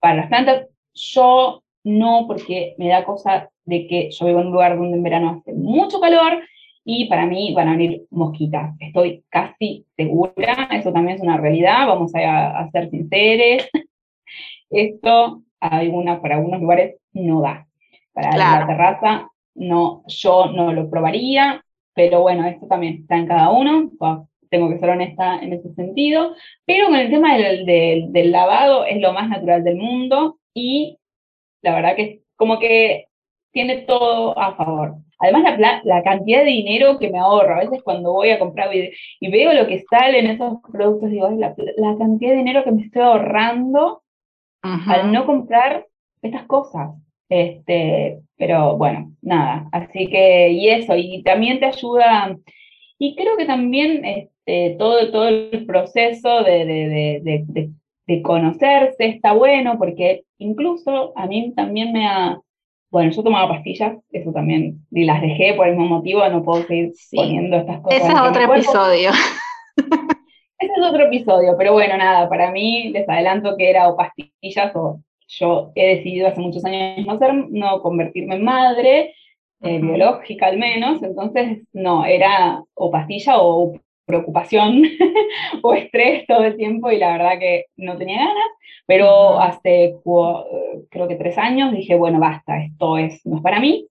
[0.00, 0.66] para las plantas.
[0.94, 5.02] Yo no, porque me da cosa de que yo vivo en un lugar donde en
[5.02, 6.40] verano hace mucho calor
[6.84, 8.74] y para mí van a venir mosquitas.
[8.78, 13.68] Estoy casi segura, eso también es una realidad, vamos a, ser sinceros.
[14.70, 17.66] Esto alguna, para algunos lugares no da.
[18.12, 21.64] Para la terraza, no, yo no lo probaría,
[21.94, 23.90] pero bueno, esto también está en cada uno.
[24.50, 26.34] Tengo que ser honesta en ese sentido.
[26.64, 30.98] Pero con el tema del, del lavado es lo más natural del mundo y
[31.62, 33.06] la verdad que como que
[33.52, 35.03] tiene todo a favor.
[35.18, 39.30] Además, la, cantidad de dinero que me ahorro, a veces cuando voy a comprar y,
[39.30, 42.82] veo lo que sale en esos productos, digo, la, la cantidad de dinero que me
[42.82, 44.02] estoy ahorrando
[44.62, 45.86] al no comprar
[46.22, 46.90] estas cosas.
[47.28, 52.36] Este, pero bueno, nada, así que, y eso, y también te ayuda,
[52.98, 57.70] y creo que también este, todo, todo el proceso de, de, de,
[58.06, 62.40] de conocerse está bueno, porque incluso a mí también me ha,
[62.94, 66.62] bueno, yo tomaba pastillas, eso también, y las dejé por el mismo motivo, no puedo
[66.62, 68.00] seguir poniendo estas cosas.
[68.00, 69.10] Ese es otro episodio.
[70.60, 74.76] Ese es otro episodio, pero bueno, nada, para mí les adelanto que era o pastillas
[74.76, 79.14] o yo he decidido hace muchos años no, ser, no convertirme en madre,
[79.62, 83.72] eh, biológica al menos, entonces no, era o pastilla o
[84.04, 84.82] preocupación
[85.62, 88.48] o estrés todo el tiempo y la verdad que no tenía ganas,
[88.86, 89.96] pero hace
[90.90, 93.88] creo que tres años dije, bueno, basta, esto es, no es para mí.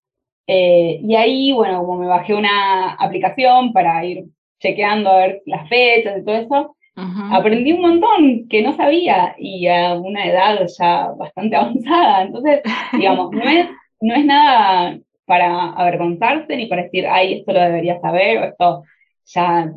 [0.48, 4.26] Eh, y ahí, bueno, como me bajé una aplicación para ir
[4.60, 9.68] chequeando a ver las fechas y todo eso, aprendí un montón que no sabía y
[9.68, 12.24] a una edad ya bastante avanzada.
[12.24, 12.62] Entonces,
[12.94, 13.68] digamos, no es,
[14.02, 18.84] no es nada para avergonzarse ni para decir, ay, esto lo debería saber o esto
[19.26, 19.72] ya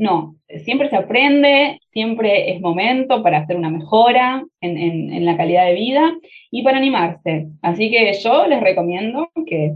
[0.00, 5.74] no, siempre se aprende, siempre es momento para hacer una mejora en, la calidad de
[5.74, 6.16] vida
[6.50, 7.48] y para animarse.
[7.60, 9.74] Así que yo les recomiendo que,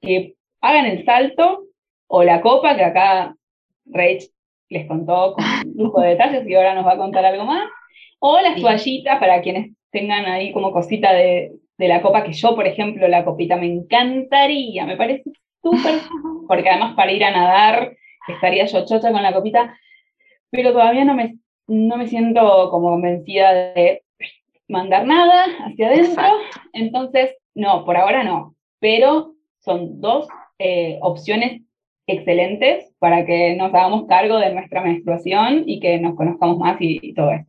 [0.00, 1.64] que hagan el salto
[2.06, 3.36] o la copa, que acá
[3.84, 4.24] Rach
[4.70, 7.68] les contó con lujo de detalles y ahora nos va a contar algo más,
[8.18, 12.54] o las toallitas para quienes tengan ahí como cosita de, de la copa, que yo,
[12.54, 15.24] por ejemplo, la copita me encantaría, me parece
[15.62, 16.00] súper,
[16.48, 17.96] porque además para ir a nadar
[18.32, 19.76] estaría yo chocha con la copita,
[20.50, 24.02] pero todavía no me, no me siento como convencida de
[24.68, 26.22] mandar nada hacia adentro.
[26.72, 30.28] Entonces, no, por ahora no, pero son dos
[30.58, 31.62] eh, opciones
[32.06, 37.14] excelentes para que nos hagamos cargo de nuestra menstruación y que nos conozcamos más y,
[37.14, 37.46] todo eso.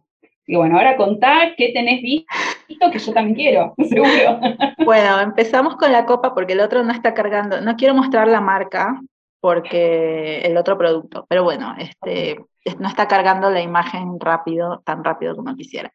[0.48, 4.40] Y bueno, ahora contá qué tenés visto que yo también quiero, seguro.
[4.84, 7.62] Bueno, empezamos con la copa porque el otro no está cargando.
[7.62, 9.00] No quiero mostrar la marca
[9.42, 12.38] porque el otro producto, pero bueno, este,
[12.80, 15.92] no está cargando la imagen rápido, tan rápido como quisiera.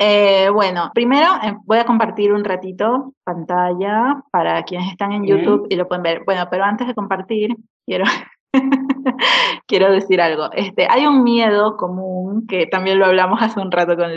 [0.00, 5.66] Eh, bueno, primero eh, voy a compartir un ratito pantalla para quienes están en YouTube
[5.70, 6.22] y lo pueden ver.
[6.24, 8.04] Bueno, pero antes de compartir, quiero
[9.66, 10.50] quiero decir algo.
[10.52, 14.10] Este, hay un miedo común, que también lo hablamos hace un rato con,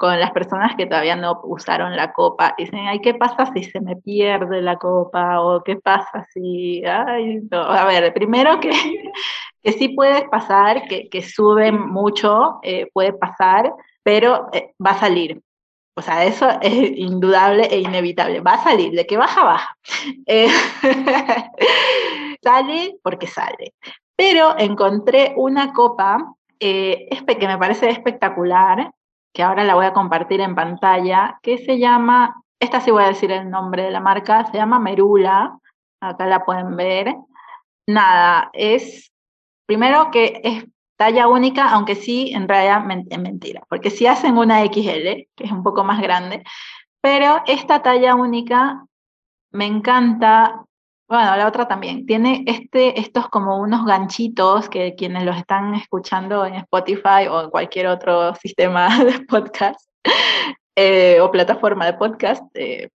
[0.00, 2.54] con las personas que todavía no usaron la copa.
[2.56, 5.42] Dicen, ay, ¿qué pasa si se me pierde la copa?
[5.42, 6.82] ¿O qué pasa si...?
[6.86, 8.70] Ay, A ver, primero que,
[9.62, 15.00] que sí puede pasar, que, que sube mucho, eh, puede pasar, pero eh, va a
[15.00, 15.42] salir.
[15.94, 18.40] O sea, eso es indudable e inevitable.
[18.40, 19.76] Va a salir, de que baja, baja.
[20.26, 20.48] Eh,
[22.42, 23.74] sale porque sale.
[24.16, 27.06] Pero encontré una copa que
[27.46, 28.92] me parece espectacular,
[29.32, 33.08] que ahora la voy a compartir en pantalla, que se llama, esta sí voy a
[33.08, 35.58] decir el nombre de la marca, se llama Merula,
[36.00, 37.14] acá la pueden ver.
[37.86, 39.12] nada, es
[39.66, 40.64] primero que es
[40.96, 45.52] talla única, aunque sí, en realidad es mentira, porque si hacen una XL, que es
[45.52, 46.44] un poco más grande,
[47.00, 48.84] pero esta talla única
[49.52, 50.64] me encanta,
[51.10, 56.46] bueno, la otra también, tiene este, estos como unos ganchitos que quienes los están escuchando
[56.46, 59.80] en Spotify o en cualquier otro sistema de podcast
[60.76, 62.90] eh, o plataforma de podcast, eh,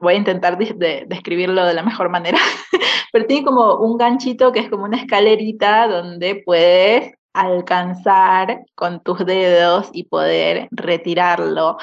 [0.00, 2.38] voy a intentar describirlo de la mejor manera,
[3.12, 9.24] pero tiene como un ganchito que es como una escalerita donde puedes alcanzar con tus
[9.24, 11.76] dedos y poder retirarlo.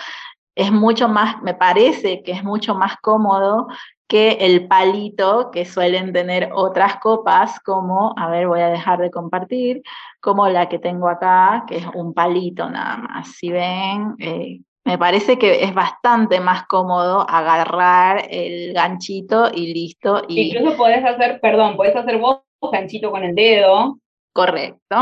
[0.54, 3.68] Es mucho más, me parece que es mucho más cómodo
[4.08, 9.12] que el palito que suelen tener otras copas, como, a ver, voy a dejar de
[9.12, 9.84] compartir,
[10.22, 13.28] como la que tengo acá, que es un palito nada más.
[13.34, 20.22] Si ven, eh, me parece que es bastante más cómodo agarrar el ganchito y listo.
[20.30, 20.52] Y...
[20.52, 22.40] Incluso podés hacer, perdón, podés hacer vos
[22.72, 24.00] ganchito con el dedo.
[24.32, 24.96] Correcto.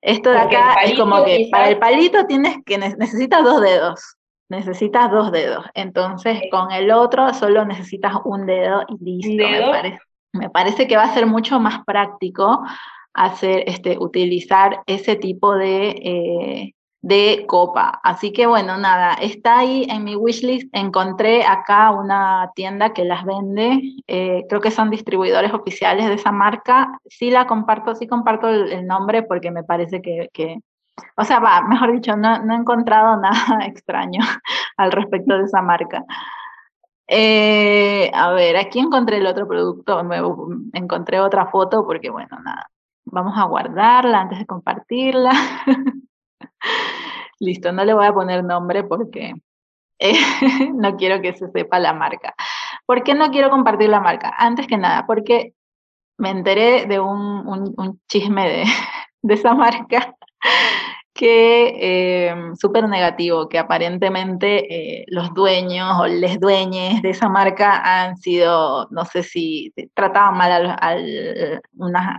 [0.00, 4.17] Esto de acá es como que para el palito tienes que necesitas dos dedos.
[4.48, 5.64] Necesitas dos dedos.
[5.74, 9.48] Entonces, con el otro solo necesitas un dedo y listo.
[9.48, 9.98] Me, parece,
[10.32, 12.62] me parece que va a ser mucho más práctico
[13.14, 18.00] hacer este, utilizar ese tipo de, eh, de copa.
[18.02, 20.68] Así que bueno, nada, está ahí en mi wishlist.
[20.72, 26.32] Encontré acá una tienda que las vende, eh, creo que son distribuidores oficiales de esa
[26.32, 26.98] marca.
[27.08, 30.58] Sí la comparto, sí comparto el, nombre porque me parece que,
[31.16, 34.20] o sea, va, mejor dicho, no, no, he encontrado nada extraño
[34.76, 36.04] al respecto de esa marca.
[37.10, 40.18] Eh, a ver, aquí encontré el otro producto, me,
[40.74, 42.70] encontré otra foto porque bueno, nada,
[43.06, 45.32] vamos a guardarla antes de compartirla.
[47.40, 49.34] Listo, no le voy a poner nombre porque
[49.98, 50.12] eh,
[50.74, 52.34] no quiero que se sepa la marca.
[52.86, 54.34] ¿Por qué no quiero compartir la marca?
[54.36, 55.54] Antes que nada, porque
[56.18, 58.64] me enteré de un, chisme de,
[59.22, 60.14] de esa marca
[61.18, 67.82] que eh, súper negativo, que aparentemente eh, los dueños o les dueñes de esa marca
[67.84, 70.96] han sido, no sé si trataban mal a,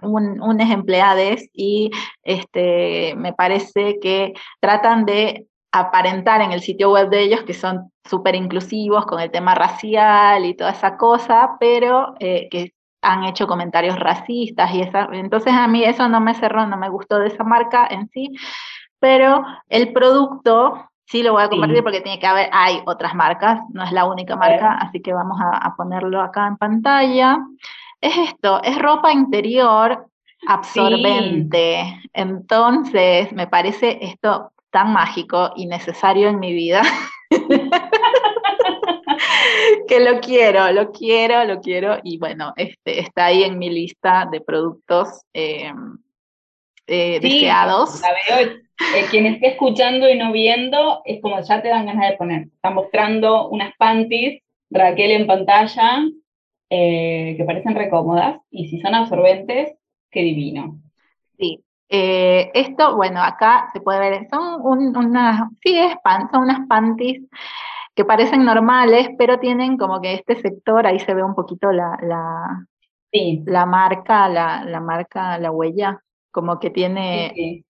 [0.02, 1.92] unas empleados y
[2.24, 7.92] este, me parece que tratan de aparentar en el sitio web de ellos que son
[8.04, 13.48] súper inclusivos con el tema racial y toda esa cosa, pero eh, que han hecho
[13.48, 17.28] comentarios racistas y esa, entonces a mí eso no me cerró, no me gustó de
[17.28, 18.32] esa marca en sí,
[19.00, 23.62] pero el producto sí lo voy a compartir porque tiene que haber, hay otras marcas,
[23.74, 27.40] no es la única marca, así que vamos a, ponerlo acá en pantalla.
[28.00, 30.06] Es esto, es ropa interior
[30.48, 32.00] absorbente.
[32.14, 36.82] Entonces, me parece esto tan mágico y necesario en mi vida.
[39.88, 42.00] que lo quiero, lo quiero, lo quiero.
[42.04, 45.72] Y bueno, este, está ahí en mi lista de productos eh,
[46.88, 48.02] eh, deseados.
[48.02, 48.60] La veo
[48.96, 52.44] eh, quien esté escuchando y no viendo, es como ya te dan ganas de poner.
[52.44, 56.04] Está mostrando unas panties, Raquel en pantalla,
[56.70, 59.76] eh, que parecen recómodas, y si son absorbentes,
[60.10, 60.80] qué divino.
[61.38, 61.62] Sí.
[61.92, 65.96] Eh, esto, bueno, acá se puede ver, son unas, sí, es
[66.32, 67.24] son unas panties
[67.96, 71.98] que parecen normales, pero tienen como que este sector, ahí se ve un poquito la,
[72.02, 72.66] la,
[73.12, 76.00] la marca, la, la marca, la huella,
[76.32, 77.64] como que tiene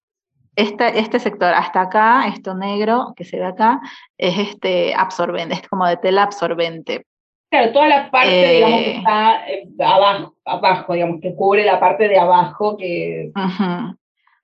[0.56, 1.54] este, sector.
[1.54, 3.80] Hasta acá, esto negro que se ve acá,
[4.18, 7.06] es este absorbente, es como de tela absorbente.
[7.50, 11.80] Claro, toda la parte, digamos, que eh, está eh, abajo, abajo, digamos, que cubre la
[11.80, 13.32] parte de abajo que...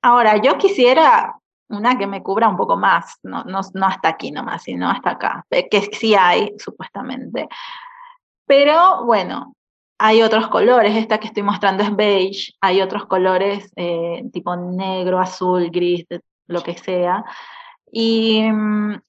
[0.06, 1.36] Ahora, yo quisiera
[1.68, 3.44] una que me cubra un poco más, no,
[3.82, 7.50] hasta aquí nomás, sino hasta acá, que sí hay, supuestamente.
[8.46, 9.56] Pero bueno,
[9.98, 15.20] hay otros colores, esta que estoy mostrando es beige, hay otros colores eh, tipo negro,
[15.20, 16.06] azul, gris,
[16.46, 17.26] lo que sea.
[17.98, 18.44] Y,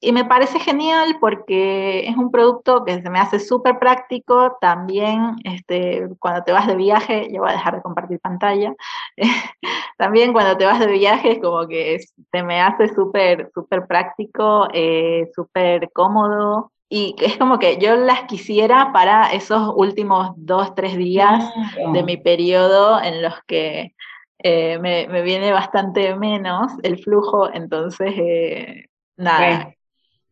[0.00, 4.56] y, me parece genial porque es un producto que se me hace súper práctico.
[4.60, 8.72] También este, cuando te vas de viaje, yo voy a dejar de compartir pantalla,
[9.98, 11.98] también cuando te vas de viaje es como que
[12.30, 18.22] se me hace súper, súper práctico, eh, súper cómodo y es como que yo las
[18.22, 21.44] quisiera para esos últimos dos, tres días
[21.92, 23.95] de mi periodo en los que
[24.38, 29.74] eh, me, viene bastante menos el flujo, entonces, eh, nada,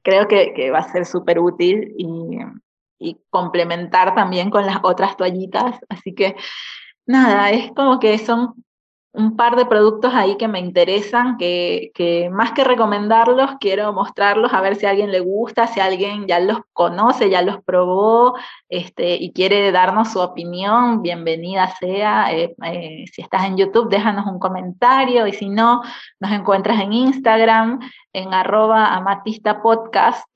[0.03, 2.39] creo que, va a ser súper útil y,
[2.99, 6.37] y, complementar también con las otras toallitas, así que,
[7.07, 8.64] nada, es como que son
[9.15, 14.61] un par de productos ahí que me interesan, que, más que recomendarlos, quiero mostrarlos a
[14.61, 18.37] ver si a alguien le gusta, si alguien ya los conoce, ya los probó
[18.69, 22.33] este, y quiere darnos su opinión, bienvenida sea.
[22.33, 25.83] Eh, eh, si estás en YouTube, déjanos un comentario y si no,
[26.19, 27.79] nos encuentras en Instagram,
[28.13, 30.27] en arroba amatista podcast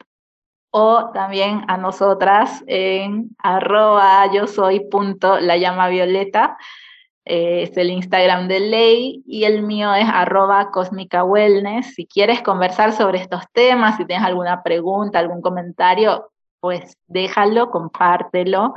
[0.71, 6.57] o también a nosotras en arroba yo soy punto la llama violeta.
[7.31, 11.95] Eh, es el Instagram de Ley y el mío es arroba cósmica wellness.
[11.95, 18.73] Si quieres conversar sobre estos temas, si tienes alguna pregunta, algún comentario, pues déjalo, compártelo.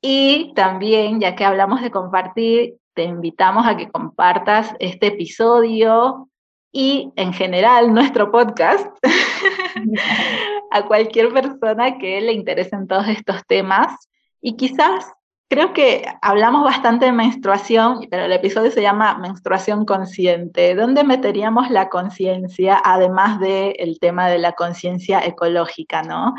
[0.00, 6.28] Y también, ya que hablamos de compartir, te invitamos a que compartas este episodio
[6.70, 8.86] y en general nuestro podcast
[10.70, 14.08] a cualquier persona que le interesen todos estos temas
[14.40, 15.12] y quizás
[15.50, 20.74] Creo que hablamos bastante de menstruación, pero el episodio se llama Menstruación Consciente.
[20.74, 26.34] ¿Dónde meteríamos la conciencia, además del tema de la conciencia ecológica, no?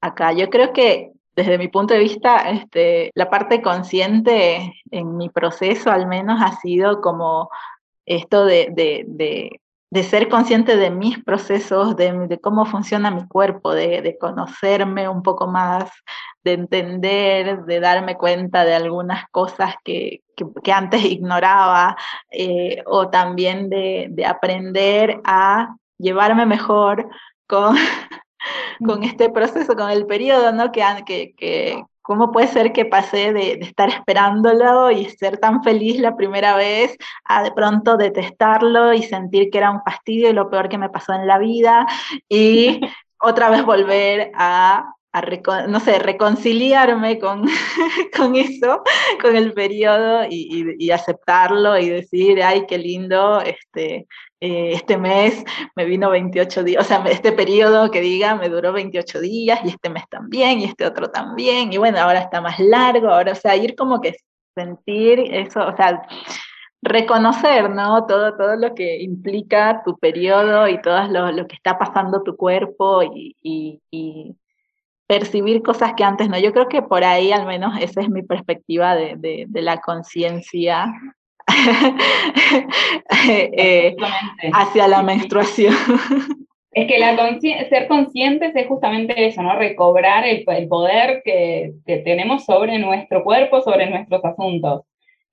[0.00, 5.28] Acá, yo creo que desde mi punto de vista, este, la parte consciente en mi
[5.28, 7.50] proceso al menos ha sido como
[8.06, 8.70] esto de,
[9.06, 9.60] de
[10.02, 15.90] ser consciente de mis procesos, de, cómo funciona mi cuerpo, de, conocerme un poco más,
[16.44, 20.22] de entender, de darme cuenta de algunas cosas que,
[20.72, 21.96] antes ignoraba,
[22.30, 27.08] eh, o también de, aprender a llevarme mejor
[27.46, 27.76] con,
[28.86, 30.70] con este proceso, con el periodo, ¿no?
[30.70, 36.16] Que, que, ¿Cómo puede ser que pasé de, estar esperándolo y ser tan feliz la
[36.16, 40.70] primera vez a de pronto detestarlo y sentir que era un fastidio y lo peor
[40.70, 41.86] que me pasó en la vida
[42.26, 42.80] y
[43.20, 44.90] otra vez volver a,
[45.68, 47.42] no sé, reconciliarme con,
[48.16, 48.82] con eso,
[49.20, 54.06] con el periodo y, aceptarlo y decir, ay, qué lindo, este,
[54.40, 55.44] eh, este mes
[55.76, 59.68] me vino 28 días, o sea, este periodo que diga me duró 28 días y
[59.68, 63.36] este mes también y este otro también, y bueno, ahora está más largo, ahora, o
[63.36, 64.14] sea, ir como que
[64.54, 66.02] sentir eso, o sea,
[66.82, 68.06] reconocer, ¿no?
[68.06, 73.02] Todo, todo lo que implica tu periodo y todo lo, que está pasando tu cuerpo
[73.02, 73.80] y,
[75.08, 76.38] percibir cosas que antes no.
[76.38, 79.80] Yo creo que por ahí al menos esa es mi perspectiva de, de, de la
[79.80, 80.92] conciencia
[83.30, 83.96] Eh,
[84.52, 85.74] hacia la menstruación.
[86.72, 87.16] Es que la
[87.68, 89.56] ser conscientes es justamente eso, ¿no?
[89.56, 91.72] Recobrar el, poder que,
[92.04, 94.82] tenemos sobre nuestro cuerpo, sobre nuestros asuntos,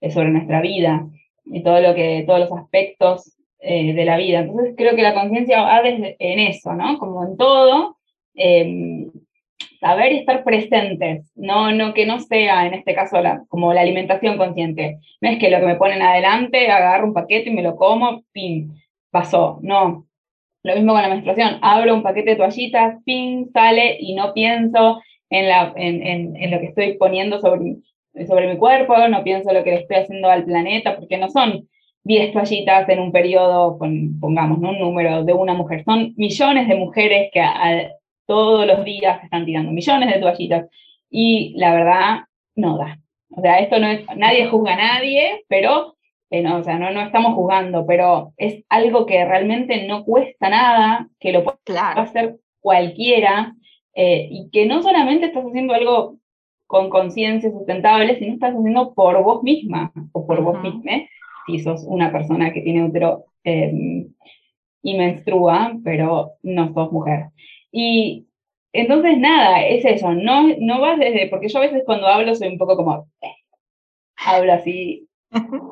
[0.01, 1.07] eh, sobre nuestra vida
[1.45, 4.39] y todo lo que, todos los aspectos eh, de la vida.
[4.39, 6.97] Entonces creo que la conciencia va desde, en eso, ¿no?
[6.97, 7.97] Como en todo,
[8.33, 9.11] em,
[9.79, 13.81] saber y estar presentes, no, no que no sea en este caso la, como la
[13.81, 14.99] alimentación consciente.
[15.21, 18.23] No es que lo que me ponen adelante, agarro un paquete y me lo como,
[18.31, 18.73] pim,
[19.11, 19.59] pasó.
[19.61, 20.05] No.
[20.63, 21.59] Lo mismo con la menstruación.
[21.61, 26.51] Abro un paquete de toallitas, pim, sale y no pienso en, la, en, en, en
[26.51, 27.77] lo que estoy poniendo sobre,
[28.27, 31.67] sobre mi cuerpo, no pienso lo que le estoy haciendo al planeta, porque no son
[32.03, 34.69] 10 toallitas en un periodo, pongamos, ¿no?
[34.69, 37.41] un número de una mujer, son millones de mujeres que
[38.25, 40.67] todos los días están tirando millones de toallitas
[41.09, 42.19] y la verdad
[42.55, 42.99] no da.
[43.29, 45.95] O sea, esto no es, nadie juzga a nadie, pero,
[46.29, 50.49] eh, no, o sea, no, no estamos juzgando, pero es algo que realmente no cuesta
[50.49, 53.55] nada, que lo puede hacer cualquiera
[53.93, 56.17] eh, y que no solamente estás haciendo algo
[56.67, 61.07] con conciencia sustentable, sino estás haciendo por vos misma o por vos misma,
[61.45, 64.13] si sos una persona que tiene útero em,
[64.81, 67.27] y menstrua, pero no sos mujer.
[67.77, 68.25] Y
[68.71, 72.47] entonces, nada, es eso, no, no vas desde, porque yo a veces cuando hablo soy
[72.47, 73.35] un poco como, eh,
[74.15, 75.09] hablo así,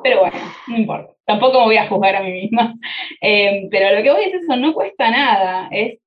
[0.02, 0.36] pero bueno,
[0.68, 2.74] no importa, tampoco me voy a juzgar a mí misma,
[3.22, 5.98] em, pero lo que voy es eso, no cuesta nada, es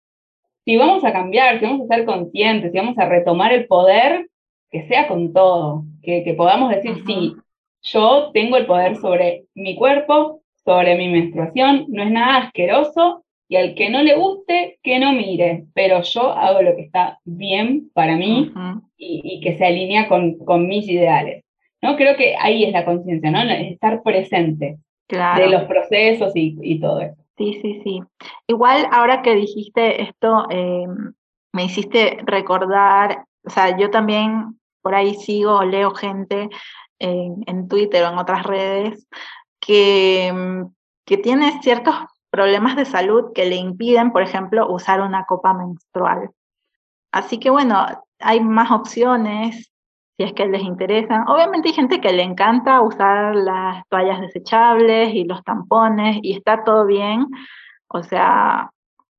[0.66, 4.30] si vamos a cambiar, si vamos a ser conscientes, si vamos a retomar el poder,
[4.70, 7.36] que sea con todo, que, que podamos decir, sí,
[7.82, 13.56] yo tengo el poder sobre mi cuerpo, sobre mi menstruación, no es nada asqueroso, y
[13.56, 17.90] al que no le guste, que no mire, pero yo hago lo que está bien
[17.94, 18.52] para mí
[18.98, 21.46] y, que se alinea con, con, mis ideales.
[21.82, 21.96] ¿no?
[21.96, 23.42] Creo que ahí es la conciencia, ¿no?
[23.42, 24.78] estar presente
[25.08, 27.16] de los procesos y, y, todo eso.
[27.38, 28.02] Sí, sí, sí.
[28.48, 31.14] Igual ahora que dijiste esto, em,
[31.54, 36.50] me hiciste recordar, o sea, yo también por ahí sigo, leo gente
[37.00, 39.08] en, en Twitter o en otras redes
[39.62, 40.70] que, em,
[41.06, 41.96] que tiene ciertos
[42.38, 46.30] problemas de salud que le impiden, por ejemplo, usar una copa menstrual.
[47.12, 47.84] Así que bueno,
[48.20, 49.72] hay más opciones.
[50.18, 51.26] si es que les interesa.
[51.28, 56.64] Obviamente hay gente que le encanta usar las toallas desechables y los tampones y está
[56.64, 57.26] todo bien.
[57.88, 58.70] O sea,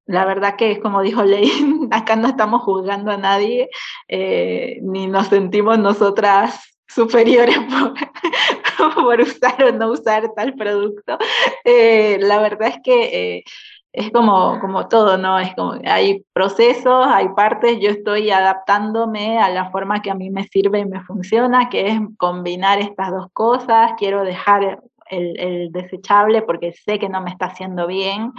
[0.06, 1.50] la verdad que es como dijo Ley,
[1.90, 3.68] acá no estamos juzgando a nadie,
[4.06, 7.56] eh, ni nos sentimos nosotras superiores
[8.94, 11.18] por, usar o no usar tal producto.
[11.64, 13.44] Eh, la verdad es que eh,
[13.92, 15.38] es como, como todo, ¿no?
[15.38, 20.30] Es como, hay procesos, hay partes, yo estoy adaptándome a la forma que a mí
[20.30, 24.80] me sirve y me funciona, que es combinar estas dos cosas, quiero dejar
[25.10, 28.32] el, desechable porque sé que no me está haciendo bien,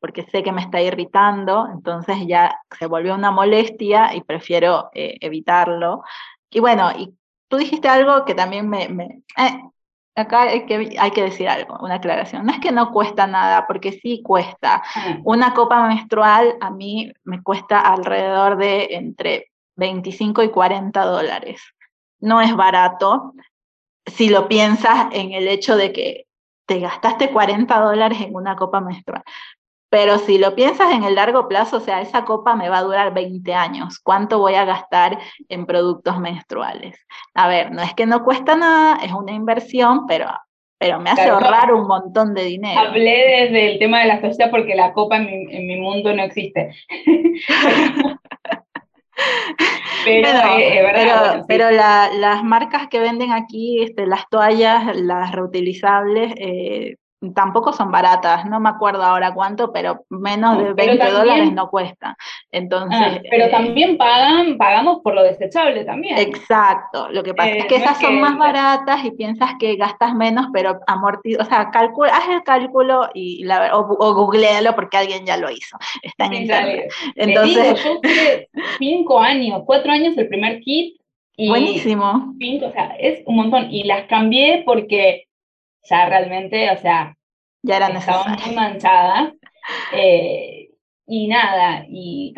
[0.00, 5.16] porque sé que me está irritando, entonces ya se volvió una molestia y prefiero eh,
[5.20, 6.02] evitarlo.
[6.50, 7.14] Y bueno, y
[7.52, 9.04] tú dijiste algo que también me, me
[9.36, 9.60] eh,
[10.16, 12.46] acá hay que, hay que decir algo, una aclaración.
[12.46, 14.82] No es que no cuesta nada, porque sí cuesta.
[15.22, 21.60] Una copa menstrual a mí me cuesta alrededor de entre 25 y 40 dólares.
[22.20, 23.34] No es barato
[24.06, 26.24] si lo piensas en el hecho de que
[26.64, 29.22] te gastaste 40 dólares en una copa menstrual.
[29.92, 32.82] Pero si lo piensas en el largo plazo, o sea, esa copa me va a
[32.82, 33.98] durar 20 años.
[33.98, 35.18] ¿Cuánto voy a gastar
[35.50, 36.98] en productos menstruales?
[37.34, 40.30] A ver, no es que no cuesta nada, es una inversión, pero,
[40.78, 42.80] pero me hace ahorrar un montón de dinero.
[42.80, 46.14] Hablé desde el tema de la sociedad porque la copa en mi, en mi mundo
[46.14, 46.72] no existe.
[50.06, 50.28] pero,
[50.58, 56.96] eh, pero, las marcas que venden aquí, este, las toallas, las reutilizables, eh,
[57.34, 62.16] tampoco son baratas, no me acuerdo ahora cuánto, pero menos de 20 dólares no cuesta.
[62.50, 66.18] Entonces, ah, pero eh, también pagan, pagamos por lo desechable también.
[66.18, 70.14] Exacto, lo que pasa es eh, que esas son más baratas y piensas que gastas
[70.14, 74.96] menos, pero amortizo, o sea, calcula, haz el cálculo y la, o, o, googlealo porque
[74.96, 76.92] alguien ya lo hizo, está en internet.
[77.14, 78.00] Entonces, yo
[78.78, 81.00] cinco años, cuatro años el primer kit.
[81.34, 82.34] Y Buenísimo.
[82.38, 83.68] Cinco, o sea, es un montón.
[83.70, 85.28] Y las cambié porque
[85.84, 87.16] ya realmente, o sea,
[87.62, 89.34] ya eran estaban muy manchadas.
[89.94, 90.70] Eh,
[91.06, 92.34] y nada, y,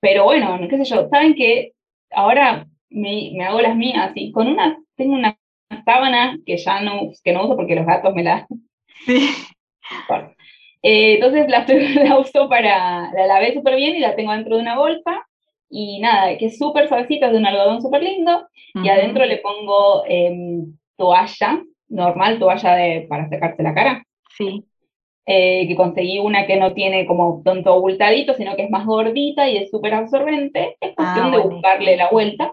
[0.00, 1.72] pero bueno, qué sé yo, saben que
[2.10, 5.36] ahora me, me, hago las mías y con una, tengo una
[5.84, 8.46] sábana que ya no, que no uso porque los gatos me la...
[9.06, 9.28] Sí.
[10.82, 11.66] Eh, entonces la,
[12.04, 15.26] la, uso para, la lavé súper bien y la tengo dentro de una bolsa
[15.68, 19.38] y nada, que es súper suavecita, es de un algodón súper lindo y adentro le
[19.38, 21.62] pongo em, toalla
[21.94, 24.04] normal, toalla de, para secarse la cara.
[24.36, 24.64] Sí.
[25.26, 29.48] Eh, que conseguí una que no tiene como tanto abultadito, sino que es más gordita
[29.48, 30.76] y es súper absorbente.
[30.80, 32.52] Es cuestión ah, de buscarle la vuelta.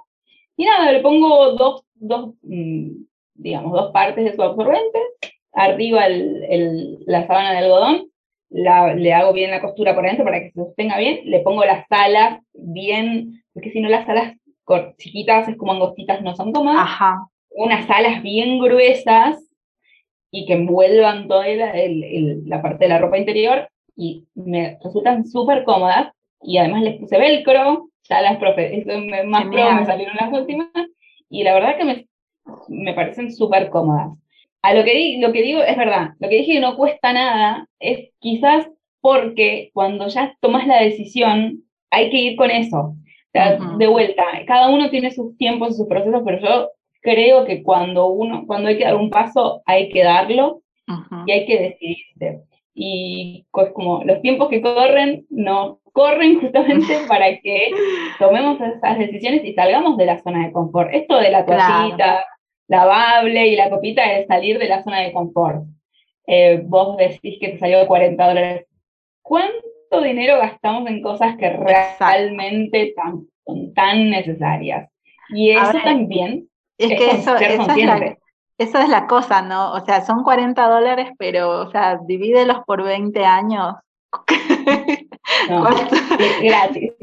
[0.55, 2.91] Y nada, le pongo dos, dos mm,
[3.33, 4.99] digamos, dos partes de su absorbente.
[5.53, 8.07] Arriba el, el, la sábana de algodón.
[8.49, 11.21] La, le hago bien la costura por dentro para que se sostenga bien.
[11.25, 14.35] Le pongo las alas bien, porque si no las alas
[14.97, 16.81] chiquitas es como angostitas, no son cómodas.
[16.83, 19.37] Ajá unas alas bien gruesas
[20.31, 26.13] y que envuelvan toda la parte de la ropa interior y me resultan súper cómodas
[26.41, 28.83] y además les puse velcro, ya las profe,
[29.25, 30.69] más pro me salieron las últimas
[31.29, 32.07] y la verdad que me,
[32.69, 34.17] me parecen súper cómodas.
[34.63, 37.67] A lo que, lo que digo es verdad, lo que dije que no cuesta nada
[37.79, 38.69] es quizás
[39.01, 42.95] porque cuando ya tomas la decisión hay que ir con eso.
[43.77, 46.69] De vuelta, cada uno tiene sus tiempos y sus procesos, pero yo
[47.01, 50.61] creo que cuando uno, cuando hay que dar un paso, hay que darlo
[51.25, 52.43] y hay que decidirse.
[52.73, 57.71] Y pues como los tiempos que corren, no corren justamente para que
[58.19, 60.93] tomemos esas decisiones y salgamos de la zona de confort.
[60.93, 62.25] Esto de la toallita
[62.67, 65.65] lavable y la copita es salir de la zona de confort.
[66.27, 68.65] Eh, vos decís que te salió 40 dólares.
[69.21, 74.89] ¿Cuánto dinero gastamos en cosas que realmente tan, son tan necesarias?
[75.29, 76.47] Y eso también
[76.82, 79.73] es que eso, esa es la, cosa, ¿no?
[79.73, 83.75] O sea, son 40 dólares, pero, o sea, divídelos por 20 años.
[86.41, 86.93] gratis.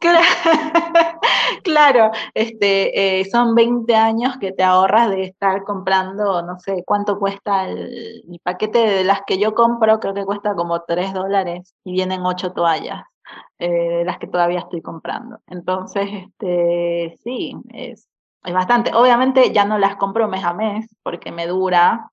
[1.62, 7.18] Claro, este, eh, son 20 años que te ahorras de estar comprando, no sé, cuánto
[7.18, 11.92] cuesta el, paquete de las que yo compro, creo que cuesta como 3 dólares y
[11.92, 13.02] vienen 8 toallas.
[13.58, 15.40] Eh, las que todavía estoy comprando.
[15.46, 18.08] Entonces, este, sí, es,
[18.44, 18.92] es bastante.
[18.94, 22.10] Obviamente ya no las compro mes a mes porque me dura.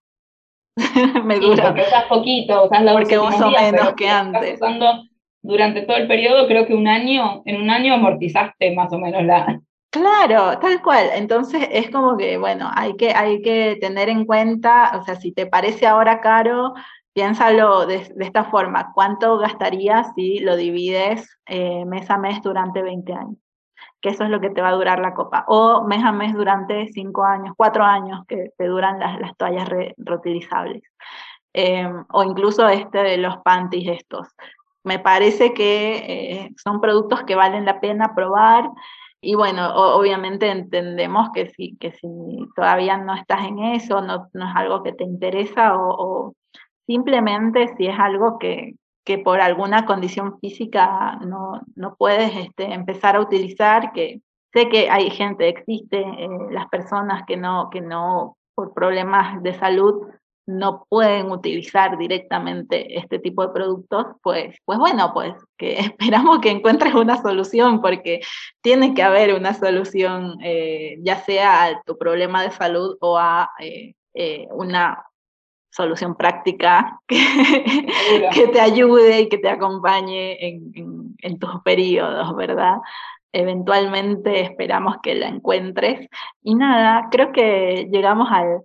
[1.23, 1.67] me dura.
[1.67, 4.55] porque usas poquito, usas la Porque uso menos que antes.
[4.55, 5.03] Usando
[5.41, 9.23] durante todo el periodo, creo que un año, en un año amortizaste más o menos
[9.23, 9.61] la.
[9.91, 11.09] Claro, tal cual.
[11.13, 15.31] Entonces es como que, bueno, hay que, hay que tener en cuenta, o sea, si
[15.31, 16.73] te parece ahora caro,
[17.13, 23.13] piénsalo de, esta forma, ¿cuánto gastarías si lo divides eh, mes a mes durante 20
[23.13, 23.37] años?
[24.01, 25.45] Que eso es lo que te va a durar la copa.
[25.47, 29.69] O mes a mes durante cinco años, cuatro años que te duran las, las toallas
[29.97, 30.83] reutilizables.
[31.57, 34.27] Em, o incluso este de los panties estos.
[34.83, 38.69] Me parece que eh, son productos que valen la pena probar.
[39.21, 42.07] Y bueno, obviamente entendemos que si, que si
[42.55, 46.35] todavía no estás en eso, no, no es algo que te interesa o,
[46.85, 48.75] simplemente si es algo que,
[49.05, 54.21] que por alguna condición física no, no puedes este, empezar a utilizar, que
[54.51, 59.53] sé que hay gente, existe eh, las personas que no, que no, por problemas de
[59.53, 60.07] salud,
[60.47, 66.49] no pueden utilizar directamente este tipo de productos, pues, pues bueno, pues que esperamos que
[66.49, 68.21] encuentres una solución, porque
[68.61, 73.49] tiene que haber una solución, eh, ya sea a tu problema de salud o a
[73.59, 75.03] eh, una
[75.75, 77.17] solución práctica que,
[78.33, 82.77] que, te ayude y que te acompañe en, en tus periodos, ¿verdad?
[83.33, 86.07] Eventualmente esperamos que la encuentres.
[86.41, 88.61] Y nada, creo que llegamos al,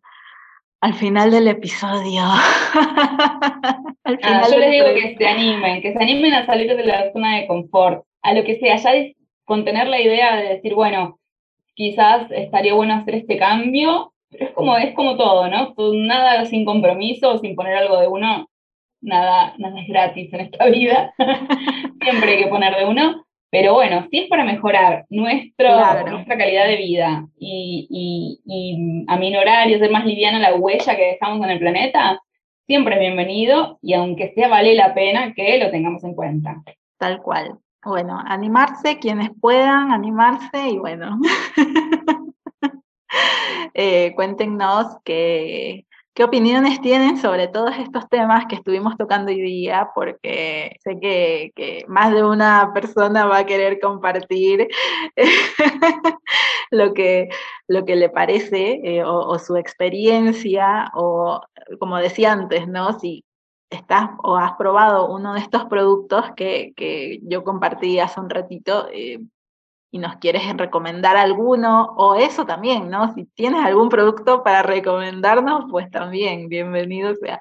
[0.81, 2.23] al final del episodio.
[4.23, 7.37] Ah, yo les digo que se animen, que se animen a salir de la zona
[7.37, 8.91] de confort, a lo que sea, ya
[9.45, 11.21] con tener la idea de decir, bueno,
[11.75, 15.75] quizás estaría bueno hacer este cambio, pero es como, es como todo, ¿no?
[15.95, 18.49] Nada sin compromiso, sin poner algo de uno,
[19.01, 21.13] nada, nada es gratis en esta vida,
[22.03, 25.69] siempre hay que poner de uno, pero bueno, si es para mejorar nuestro,
[26.09, 31.13] nuestra calidad de vida y, y, y aminorar y hacer más liviana la huella que
[31.13, 32.21] dejamos en el planeta,
[32.67, 36.63] siempre es bienvenido y aunque sea vale la pena que lo tengamos en cuenta.
[36.99, 37.59] Tal cual.
[37.85, 41.19] Bueno, animarse, quienes puedan animarse y bueno,
[43.75, 44.99] eh, cuéntenos
[46.21, 49.91] ¿Qué opiniones tienen sobre todos estos temas que estuvimos tocando hoy día?
[49.95, 54.69] Porque sé que, más de una persona va a querer compartir
[56.71, 57.29] lo, que,
[57.69, 61.41] lo que le parece eh, o, su experiencia o,
[61.79, 62.99] como decía antes, ¿no?
[62.99, 63.25] Si
[63.71, 68.89] estás o has probado uno de estos productos que, que yo compartí hace un ratito,
[68.93, 69.21] eh,
[69.91, 73.13] y nos quieres recomendar alguno, o eso también, ¿no?
[73.15, 77.41] Si tienes algún producto para recomendarnos, pues también, bienvenido sea.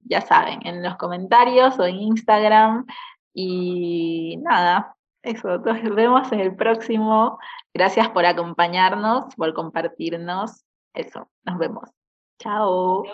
[0.00, 2.86] Ya saben, en los comentarios o en Instagram.
[3.34, 7.38] Y nada, eso, nos vemos en el próximo.
[7.74, 10.64] Gracias por acompañarnos, por compartirnos.
[10.94, 11.90] Eso, nos vemos.
[12.38, 13.04] Chao.